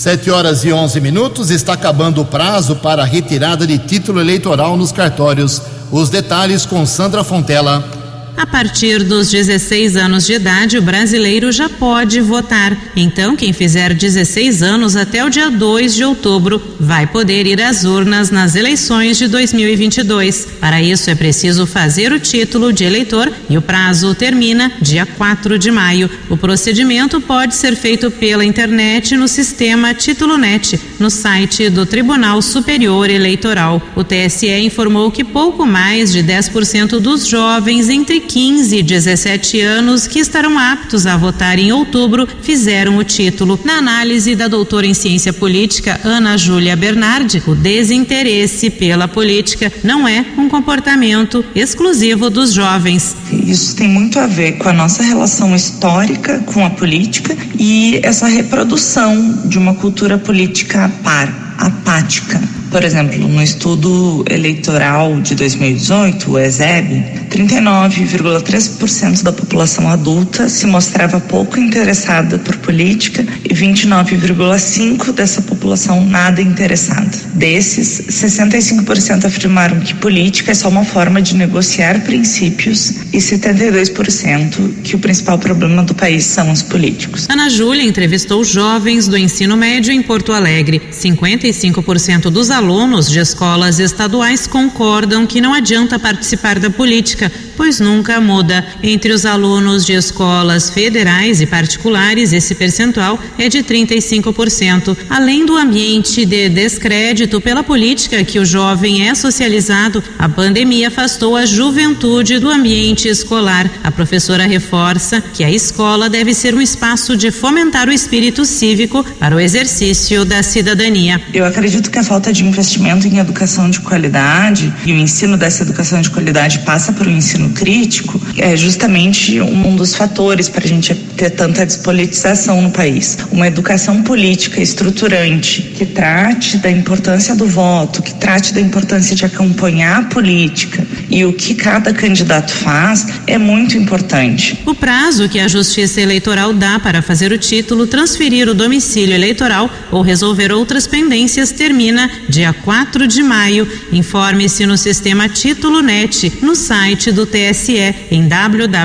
Sete 0.00 0.30
horas 0.30 0.64
e 0.64 0.72
onze 0.72 0.98
minutos, 0.98 1.50
está 1.50 1.74
acabando 1.74 2.22
o 2.22 2.24
prazo 2.24 2.76
para 2.76 3.02
a 3.02 3.04
retirada 3.04 3.66
de 3.66 3.76
título 3.76 4.18
eleitoral 4.18 4.74
nos 4.74 4.92
cartórios. 4.92 5.60
Os 5.92 6.08
detalhes 6.08 6.64
com 6.64 6.86
Sandra 6.86 7.22
Fontela. 7.22 7.99
A 8.36 8.46
partir 8.46 9.02
dos 9.02 9.30
16 9.30 9.96
anos 9.96 10.26
de 10.26 10.34
idade, 10.34 10.78
o 10.78 10.82
brasileiro 10.82 11.52
já 11.52 11.68
pode 11.68 12.20
votar. 12.20 12.76
Então, 12.96 13.36
quem 13.36 13.52
fizer 13.52 13.92
16 13.92 14.62
anos 14.62 14.96
até 14.96 15.24
o 15.24 15.30
dia 15.30 15.50
2 15.50 15.94
de 15.94 16.04
outubro 16.04 16.60
vai 16.78 17.06
poder 17.06 17.46
ir 17.46 17.60
às 17.60 17.84
urnas 17.84 18.30
nas 18.30 18.54
eleições 18.54 19.18
de 19.18 19.28
2022. 19.28 20.46
Para 20.60 20.80
isso, 20.80 21.10
é 21.10 21.14
preciso 21.14 21.66
fazer 21.66 22.12
o 22.12 22.20
título 22.20 22.72
de 22.72 22.84
eleitor 22.84 23.30
e 23.48 23.58
o 23.58 23.62
prazo 23.62 24.14
termina 24.14 24.72
dia 24.80 25.04
4 25.04 25.58
de 25.58 25.70
maio. 25.70 26.08
O 26.28 26.36
procedimento 26.36 27.20
pode 27.20 27.54
ser 27.54 27.76
feito 27.76 28.10
pela 28.10 28.44
internet 28.44 29.16
no 29.16 29.28
sistema 29.28 29.92
Título 29.92 30.38
Net, 30.38 30.80
no 30.98 31.10
site 31.10 31.68
do 31.68 31.84
Tribunal 31.84 32.40
Superior 32.40 33.10
Eleitoral. 33.10 33.82
O 33.94 34.04
TSE 34.04 34.50
informou 34.60 35.10
que 35.10 35.24
pouco 35.24 35.66
mais 35.66 36.12
de 36.12 36.22
10% 36.22 36.98
dos 36.98 37.26
jovens 37.26 37.88
entre 37.88 38.19
15 38.20 38.76
e 38.76 38.82
17 38.82 39.60
anos 39.60 40.06
que 40.06 40.18
estarão 40.18 40.58
aptos 40.58 41.06
a 41.06 41.16
votar 41.16 41.58
em 41.58 41.72
outubro 41.72 42.28
fizeram 42.42 42.96
o 42.96 43.04
título. 43.04 43.58
Na 43.64 43.78
análise 43.78 44.36
da 44.36 44.46
doutora 44.46 44.86
em 44.86 44.94
ciência 44.94 45.32
política 45.32 46.00
Ana 46.04 46.36
Júlia 46.36 46.76
Bernardi, 46.76 47.42
o 47.46 47.54
desinteresse 47.54 48.70
pela 48.70 49.08
política 49.08 49.72
não 49.82 50.06
é 50.06 50.24
um 50.38 50.48
comportamento 50.48 51.44
exclusivo 51.54 52.30
dos 52.30 52.52
jovens. 52.52 53.16
Isso 53.32 53.74
tem 53.74 53.88
muito 53.88 54.18
a 54.18 54.26
ver 54.26 54.52
com 54.58 54.68
a 54.68 54.72
nossa 54.72 55.02
relação 55.02 55.54
histórica 55.56 56.38
com 56.46 56.64
a 56.64 56.70
política 56.70 57.36
e 57.58 57.98
essa 58.02 58.26
reprodução 58.28 59.42
de 59.46 59.58
uma 59.58 59.74
cultura 59.74 60.18
política 60.18 60.90
par, 61.02 61.56
apática 61.58 62.40
por 62.70 62.84
exemplo, 62.84 63.18
no 63.18 63.42
estudo 63.42 64.24
eleitoral 64.30 65.20
de 65.20 65.34
2018, 65.34 66.30
o 66.30 66.38
ESEB, 66.38 67.19
39,3% 67.40 69.22
da 69.22 69.32
população 69.32 69.88
adulta 69.88 70.48
se 70.48 70.66
mostrava 70.66 71.18
pouco 71.18 71.58
interessada 71.58 72.38
por 72.38 72.56
política 72.58 73.24
e 73.44 73.54
29,5% 73.54 75.12
dessa 75.12 75.40
população 75.40 76.04
nada 76.04 76.42
interessada. 76.42 77.10
Desses, 77.34 78.02
65% 78.08 79.24
afirmaram 79.24 79.80
que 79.80 79.94
política 79.94 80.50
é 80.50 80.54
só 80.54 80.68
uma 80.68 80.84
forma 80.84 81.22
de 81.22 81.34
negociar 81.34 82.00
princípios 82.00 82.90
e 83.12 83.18
72% 83.18 84.82
que 84.82 84.96
o 84.96 84.98
principal 84.98 85.38
problema 85.38 85.82
do 85.82 85.94
país 85.94 86.24
são 86.24 86.50
os 86.52 86.62
políticos. 86.62 87.26
Ana 87.30 87.48
Júlia 87.48 87.84
entrevistou 87.84 88.44
jovens 88.44 89.08
do 89.08 89.16
ensino 89.16 89.56
médio 89.56 89.92
em 89.92 90.02
Porto 90.02 90.32
Alegre. 90.32 90.82
55% 90.92 92.24
dos 92.30 92.50
alunos 92.50 93.08
de 93.08 93.18
escolas 93.18 93.78
estaduais 93.78 94.46
concordam 94.46 95.26
que 95.26 95.40
não 95.40 95.54
adianta 95.54 95.98
participar 95.98 96.58
da 96.58 96.68
política 96.68 97.29
pois 97.56 97.80
nunca 97.80 98.20
muda. 98.20 98.64
Entre 98.82 99.12
os 99.12 99.26
alunos 99.26 99.84
de 99.84 99.92
escolas 99.92 100.70
federais 100.70 101.40
e 101.40 101.46
particulares, 101.46 102.32
esse 102.32 102.54
percentual 102.54 103.18
é 103.38 103.48
de 103.48 103.62
35%. 103.62 104.96
Além 105.08 105.44
do 105.44 105.56
ambiente 105.56 106.24
de 106.24 106.48
descrédito 106.48 107.40
pela 107.40 107.62
política 107.62 108.24
que 108.24 108.38
o 108.38 108.44
jovem 108.44 109.08
é 109.08 109.14
socializado, 109.14 110.02
a 110.18 110.28
pandemia 110.28 110.88
afastou 110.88 111.36
a 111.36 111.44
juventude 111.44 112.38
do 112.38 112.50
ambiente 112.50 113.08
escolar. 113.08 113.70
A 113.82 113.90
professora 113.90 114.46
reforça 114.46 115.20
que 115.20 115.44
a 115.44 115.50
escola 115.50 116.08
deve 116.08 116.34
ser 116.34 116.54
um 116.54 116.60
espaço 116.60 117.16
de 117.16 117.30
fomentar 117.30 117.88
o 117.88 117.92
espírito 117.92 118.44
cívico 118.44 119.04
para 119.18 119.34
o 119.36 119.40
exercício 119.40 120.24
da 120.24 120.42
cidadania. 120.42 121.20
Eu 121.32 121.44
acredito 121.44 121.90
que 121.90 121.98
a 121.98 122.04
falta 122.04 122.32
de 122.32 122.44
investimento 122.44 123.06
em 123.06 123.18
educação 123.18 123.70
de 123.70 123.80
qualidade 123.80 124.72
e 124.84 124.92
o 124.92 124.96
ensino 124.96 125.36
dessa 125.36 125.62
educação 125.62 126.00
de 126.00 126.10
qualidade 126.10 126.60
passa 126.60 126.92
por 126.92 127.06
um 127.10 127.16
ensino 127.16 127.50
crítico 127.50 128.20
é 128.38 128.56
justamente 128.56 129.40
um 129.40 129.76
dos 129.76 129.94
fatores 129.94 130.48
para 130.48 130.64
a 130.64 130.68
gente 130.68 130.94
ter 130.94 131.30
tanta 131.30 131.66
despolitização 131.66 132.62
no 132.62 132.70
país. 132.70 133.18
Uma 133.30 133.46
educação 133.46 134.02
política 134.02 134.60
estruturante 134.60 135.62
que 135.62 135.84
trate 135.84 136.58
da 136.58 136.70
importância 136.70 137.34
do 137.34 137.46
voto, 137.46 138.02
que 138.02 138.14
trate 138.14 138.54
da 138.54 138.60
importância 138.60 139.14
de 139.14 139.24
acompanhar 139.24 140.00
a 140.00 140.02
política 140.04 140.86
e 141.10 141.24
o 141.24 141.32
que 141.32 141.54
cada 141.54 141.92
candidato 141.92 142.52
faz 142.52 143.06
é 143.26 143.36
muito 143.36 143.76
importante. 143.76 144.58
O 144.64 144.74
prazo 144.74 145.28
que 145.28 145.40
a 145.40 145.48
Justiça 145.48 146.00
Eleitoral 146.00 146.52
dá 146.52 146.78
para 146.78 147.02
fazer 147.02 147.32
o 147.32 147.38
título, 147.38 147.86
transferir 147.86 148.48
o 148.48 148.54
domicílio 148.54 149.14
eleitoral 149.14 149.68
ou 149.90 150.02
resolver 150.02 150.52
outras 150.52 150.86
pendências 150.86 151.50
termina 151.50 152.10
dia 152.28 152.52
4 152.52 153.06
de 153.06 153.22
maio. 153.22 153.66
Informe-se 153.92 154.66
no 154.66 154.78
sistema 154.78 155.28
Título 155.28 155.82
Net 155.82 156.32
no 156.42 156.54
site 156.54 157.10
do 157.10 157.26
TSE 157.26 157.94
em 158.10 158.28
www.tse.jus.br. 158.28 158.80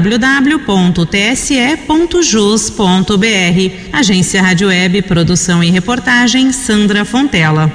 Agência 3.93 4.41
Rádio 4.41 4.67
Web, 4.69 5.01
produção 5.03 5.63
e 5.63 5.69
reportagem 5.69 6.51
Sandra 6.51 7.05
Fontela. 7.05 7.71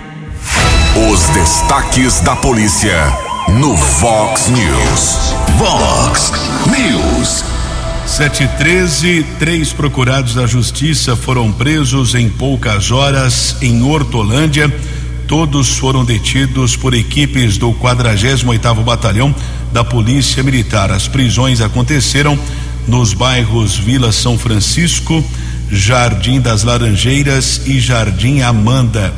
Os 1.11 1.29
destaques 1.29 2.21
da 2.21 2.35
polícia 2.35 3.30
no 3.49 3.75
Vox 3.75 4.49
News. 4.49 5.35
Vox 5.57 6.33
News. 6.67 7.45
713, 8.07 9.25
três 9.39 9.73
procurados 9.73 10.35
da 10.35 10.47
justiça 10.47 11.17
foram 11.17 11.51
presos 11.51 12.15
em 12.15 12.29
poucas 12.29 12.91
horas 12.91 13.57
em 13.63 13.83
Hortolândia. 13.83 14.73
Todos 15.27 15.77
foram 15.79 16.05
detidos 16.05 16.77
por 16.77 16.93
equipes 16.95 17.57
do 17.57 17.73
48º 17.73 18.85
Batalhão 18.85 19.35
da 19.73 19.83
Polícia 19.83 20.43
Militar. 20.43 20.91
As 20.91 21.09
prisões 21.09 21.61
aconteceram 21.61 22.39
nos 22.87 23.15
bairros 23.15 23.77
Vila 23.77 24.13
São 24.13 24.37
Francisco, 24.39 25.25
Jardim 25.71 26.41
das 26.41 26.63
Laranjeiras 26.63 27.63
e 27.67 27.81
Jardim 27.81 28.43
Amanda. 28.43 29.13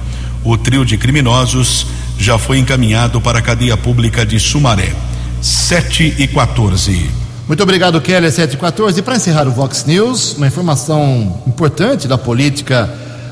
O 0.45 0.57
trio 0.57 0.85
de 0.85 0.97
criminosos 0.97 1.87
já 2.19 2.39
foi 2.39 2.59
encaminhado 2.59 3.21
para 3.21 3.39
a 3.39 3.43
cadeia 3.43 3.77
pública 3.77 4.25
de 4.25 4.39
Sumaré. 4.39 4.93
7 5.41 6.15
e 6.19 6.29
14. 6.29 7.11
Muito 7.49 7.63
obrigado, 7.63 8.01
Kelly. 8.01 8.31
7 8.31 8.55
e 8.55 8.57
14. 8.57 9.03
Para 9.03 9.17
encerrar 9.17 9.49
o 9.49 9.51
Vox 9.51 9.85
News, 9.85 10.35
uma 10.37 10.47
informação 10.47 11.43
importante 11.47 12.07
da 12.07 12.17
política 12.17 12.89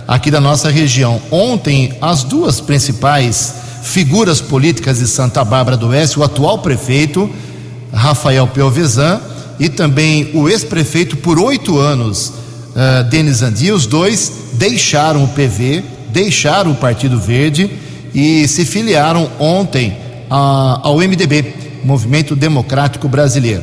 aqui 0.07 0.31
da 0.31 0.41
nossa 0.41 0.69
região. 0.69 1.23
Ontem, 1.31 1.97
as 2.03 2.25
duas 2.25 2.61
principais 2.61 3.55
figuras 3.83 4.41
políticas 4.41 4.99
de 4.99 5.07
Santa 5.07 5.45
Bárbara 5.45 5.77
do 5.77 5.89
Oeste, 5.89 6.19
o 6.19 6.25
atual 6.25 6.59
prefeito, 6.59 7.31
Rafael 7.93 8.47
Pelvezan, 8.49 9.21
e 9.59 9.69
também 9.69 10.31
o 10.35 10.49
ex-prefeito 10.49 11.17
por 11.19 11.39
oito 11.39 11.79
anos, 11.79 12.33
uh, 12.71 13.05
Denis 13.09 13.43
Andi, 13.43 13.71
os 13.71 13.87
dois 13.87 14.33
deixaram 14.55 15.25
o 15.25 15.29
PV, 15.29 15.85
deixaram 16.13 16.73
o 16.73 16.75
Partido 16.75 17.19
Verde 17.21 17.71
e 18.15 18.47
se 18.49 18.65
filiaram 18.65 19.31
ontem 19.39 19.97
a, 20.29 20.81
ao 20.83 20.99
MDB, 20.99 21.55
Movimento 21.85 22.37
Democrático 22.37 23.09
Brasileiro. 23.09 23.63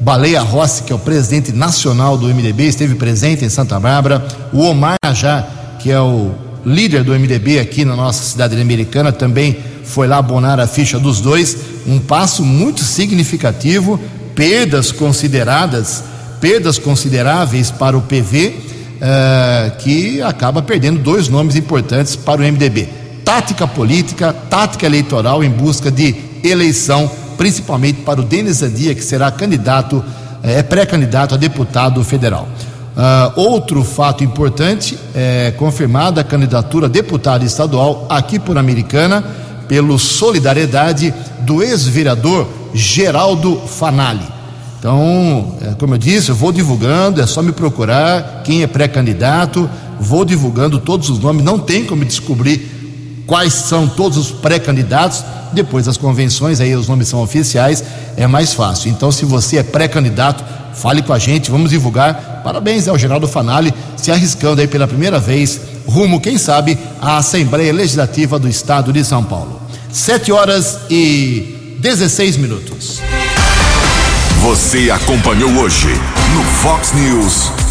Baleia 0.00 0.40
Rossi, 0.40 0.82
que 0.82 0.92
é 0.92 0.94
o 0.94 0.98
presidente 0.98 1.52
nacional 1.52 2.16
do 2.16 2.26
MDB, 2.26 2.64
esteve 2.64 2.94
presente 2.94 3.44
em 3.44 3.48
Santa 3.48 3.80
Bárbara. 3.80 4.26
O 4.52 4.60
Omar 4.60 4.96
Najá, 5.02 5.46
que 5.80 5.90
é 5.90 6.00
o 6.00 6.32
líder 6.64 7.02
do 7.02 7.12
MDB 7.12 7.58
aqui 7.58 7.84
na 7.84 7.96
nossa 7.96 8.22
cidade 8.22 8.60
americana, 8.60 9.10
também 9.10 9.56
foi 9.84 10.06
lá 10.06 10.18
abonar 10.18 10.60
a 10.60 10.66
ficha 10.66 10.98
dos 10.98 11.20
dois. 11.20 11.56
Um 11.86 11.98
passo 11.98 12.44
muito 12.44 12.82
significativo, 12.84 13.98
perdas 14.34 14.92
consideradas, 14.92 16.04
perdas 16.40 16.78
consideráveis 16.78 17.70
para 17.70 17.96
o 17.96 18.02
PV, 18.02 18.48
uh, 18.48 18.56
eh, 19.00 19.72
que 19.78 20.22
acaba 20.22 20.60
perdendo 20.60 21.00
dois 21.00 21.28
nomes 21.28 21.56
importantes 21.56 22.14
para 22.14 22.42
o 22.42 22.44
MDB 22.44 23.05
tática 23.26 23.66
política, 23.66 24.32
tática 24.48 24.86
eleitoral 24.86 25.42
em 25.42 25.50
busca 25.50 25.90
de 25.90 26.14
eleição, 26.44 27.10
principalmente 27.36 28.02
para 28.02 28.20
o 28.20 28.22
Denis 28.22 28.62
Andia, 28.62 28.94
que 28.94 29.02
será 29.02 29.32
candidato, 29.32 30.02
é 30.44 30.62
pré-candidato 30.62 31.34
a 31.34 31.36
deputado 31.36 32.04
federal. 32.04 32.46
Uh, 32.96 33.40
outro 33.40 33.82
fato 33.82 34.22
importante 34.22 34.96
é 35.12 35.52
confirmada 35.58 36.20
a 36.20 36.24
candidatura 36.24 36.86
a 36.86 36.88
deputado 36.88 37.44
estadual 37.44 38.06
aqui 38.08 38.38
por 38.38 38.56
Americana 38.56 39.22
pelo 39.66 39.98
Solidariedade 39.98 41.12
do 41.40 41.64
ex-vereador 41.64 42.46
Geraldo 42.72 43.60
Fanali. 43.66 44.24
Então, 44.78 45.56
é, 45.62 45.74
como 45.74 45.94
eu 45.94 45.98
disse, 45.98 46.28
eu 46.28 46.36
vou 46.36 46.52
divulgando, 46.52 47.20
é 47.20 47.26
só 47.26 47.42
me 47.42 47.50
procurar 47.50 48.42
quem 48.44 48.62
é 48.62 48.68
pré-candidato, 48.68 49.68
vou 49.98 50.24
divulgando 50.24 50.78
todos 50.78 51.10
os 51.10 51.18
nomes, 51.18 51.44
não 51.44 51.58
tem 51.58 51.84
como 51.84 52.04
descobrir 52.04 52.75
quais 53.26 53.52
são 53.52 53.88
todos 53.88 54.16
os 54.16 54.30
pré-candidatos. 54.30 55.24
Depois 55.52 55.86
das 55.86 55.96
convenções, 55.96 56.60
aí 56.60 56.74
os 56.74 56.88
nomes 56.88 57.08
são 57.08 57.22
oficiais, 57.22 57.82
é 58.16 58.26
mais 58.26 58.52
fácil. 58.52 58.90
Então, 58.90 59.10
se 59.10 59.24
você 59.24 59.58
é 59.58 59.62
pré-candidato, 59.62 60.44
fale 60.74 61.02
com 61.02 61.12
a 61.12 61.18
gente, 61.18 61.50
vamos 61.50 61.70
divulgar. 61.70 62.42
Parabéns 62.44 62.86
ao 62.88 62.98
Geraldo 62.98 63.26
Fanali, 63.26 63.72
se 63.96 64.10
arriscando 64.10 64.60
aí 64.60 64.68
pela 64.68 64.86
primeira 64.86 65.18
vez, 65.18 65.60
rumo, 65.86 66.20
quem 66.20 66.38
sabe, 66.38 66.78
à 67.00 67.18
Assembleia 67.18 67.72
Legislativa 67.72 68.38
do 68.38 68.48
Estado 68.48 68.92
de 68.92 69.04
São 69.04 69.24
Paulo. 69.24 69.60
Sete 69.90 70.30
horas 70.30 70.80
e 70.90 71.76
16 71.80 72.36
minutos. 72.36 73.00
Você 74.42 74.90
acompanhou 74.90 75.50
hoje 75.58 75.88
no 76.34 76.44
Fox 76.44 76.92
News. 76.92 77.65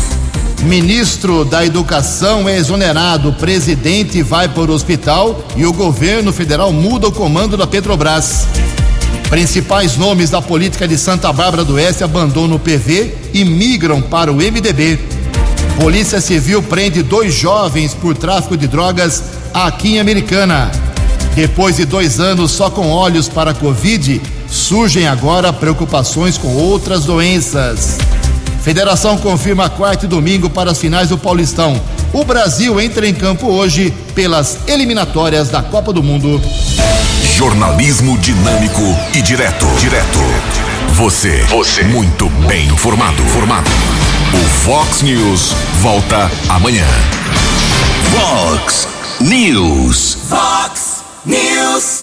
Ministro 0.64 1.46
da 1.46 1.66
Educação 1.66 2.50
é 2.50 2.58
exonerado, 2.58 3.34
presidente 3.34 4.24
vai 4.24 4.48
para 4.48 4.72
o 4.72 4.74
hospital 4.74 5.44
e 5.56 5.66
o 5.66 5.74
governo 5.74 6.34
federal 6.34 6.72
muda 6.72 7.08
o 7.08 7.12
comando 7.12 7.56
da 7.56 7.68
Petrobras. 7.68 8.48
Principais 9.30 9.98
nomes 9.98 10.30
da 10.30 10.42
política 10.42 10.88
de 10.88 10.98
Santa 10.98 11.32
Bárbara 11.32 11.64
do 11.64 11.76
Oeste 11.76 12.04
abandonam 12.04 12.56
o 12.56 12.60
PV 12.60 13.16
e 13.34 13.44
migram 13.46 14.02
para 14.02 14.32
o 14.32 14.36
MDB. 14.36 15.00
Polícia 15.80 16.22
Civil 16.22 16.64
prende 16.64 17.04
dois 17.04 17.34
jovens 17.34 17.94
por 17.94 18.16
tráfico 18.16 18.56
de 18.56 18.68
drogas 18.68 19.24
aqui 19.54 19.96
em 19.96 20.00
Americana. 20.00 20.72
Depois 21.36 21.76
de 21.76 21.86
dois 21.86 22.20
anos 22.20 22.52
só 22.52 22.70
com 22.70 22.90
olhos 22.90 23.28
para 23.28 23.52
a 23.52 23.54
Covid, 23.54 24.22
surgem 24.48 25.06
agora 25.06 25.52
preocupações 25.52 26.38
com 26.38 26.56
outras 26.56 27.04
doenças. 27.04 27.98
Federação 28.66 29.16
confirma 29.16 29.70
quarto 29.70 30.06
e 30.06 30.08
domingo 30.08 30.50
para 30.50 30.72
as 30.72 30.80
finais 30.80 31.10
do 31.10 31.20
Paulistão. 31.20 31.80
O 32.12 32.26
Brasil 32.26 32.82
entra 32.82 33.08
em 33.08 33.14
campo 33.14 33.46
hoje 33.46 33.94
pelas 34.16 34.58
eliminatórias 34.66 35.50
da 35.50 35.62
Copa 35.62 35.94
do 35.94 36.02
Mundo. 36.02 36.42
Jornalismo 37.36 38.18
dinâmico 38.18 38.82
e 39.14 39.22
direto. 39.22 39.68
Direto. 39.80 40.18
Você. 40.94 41.44
Você. 41.44 41.84
Muito 41.84 42.28
bem 42.48 42.66
informado. 42.70 43.22
Formado. 43.26 43.70
O 44.34 44.50
Fox 44.64 45.04
News 45.04 45.54
volta 45.84 46.32
amanhã. 46.50 46.88
Fox 48.10 48.88
News. 49.22 50.18
Fox 50.28 51.04
News. 51.24 51.86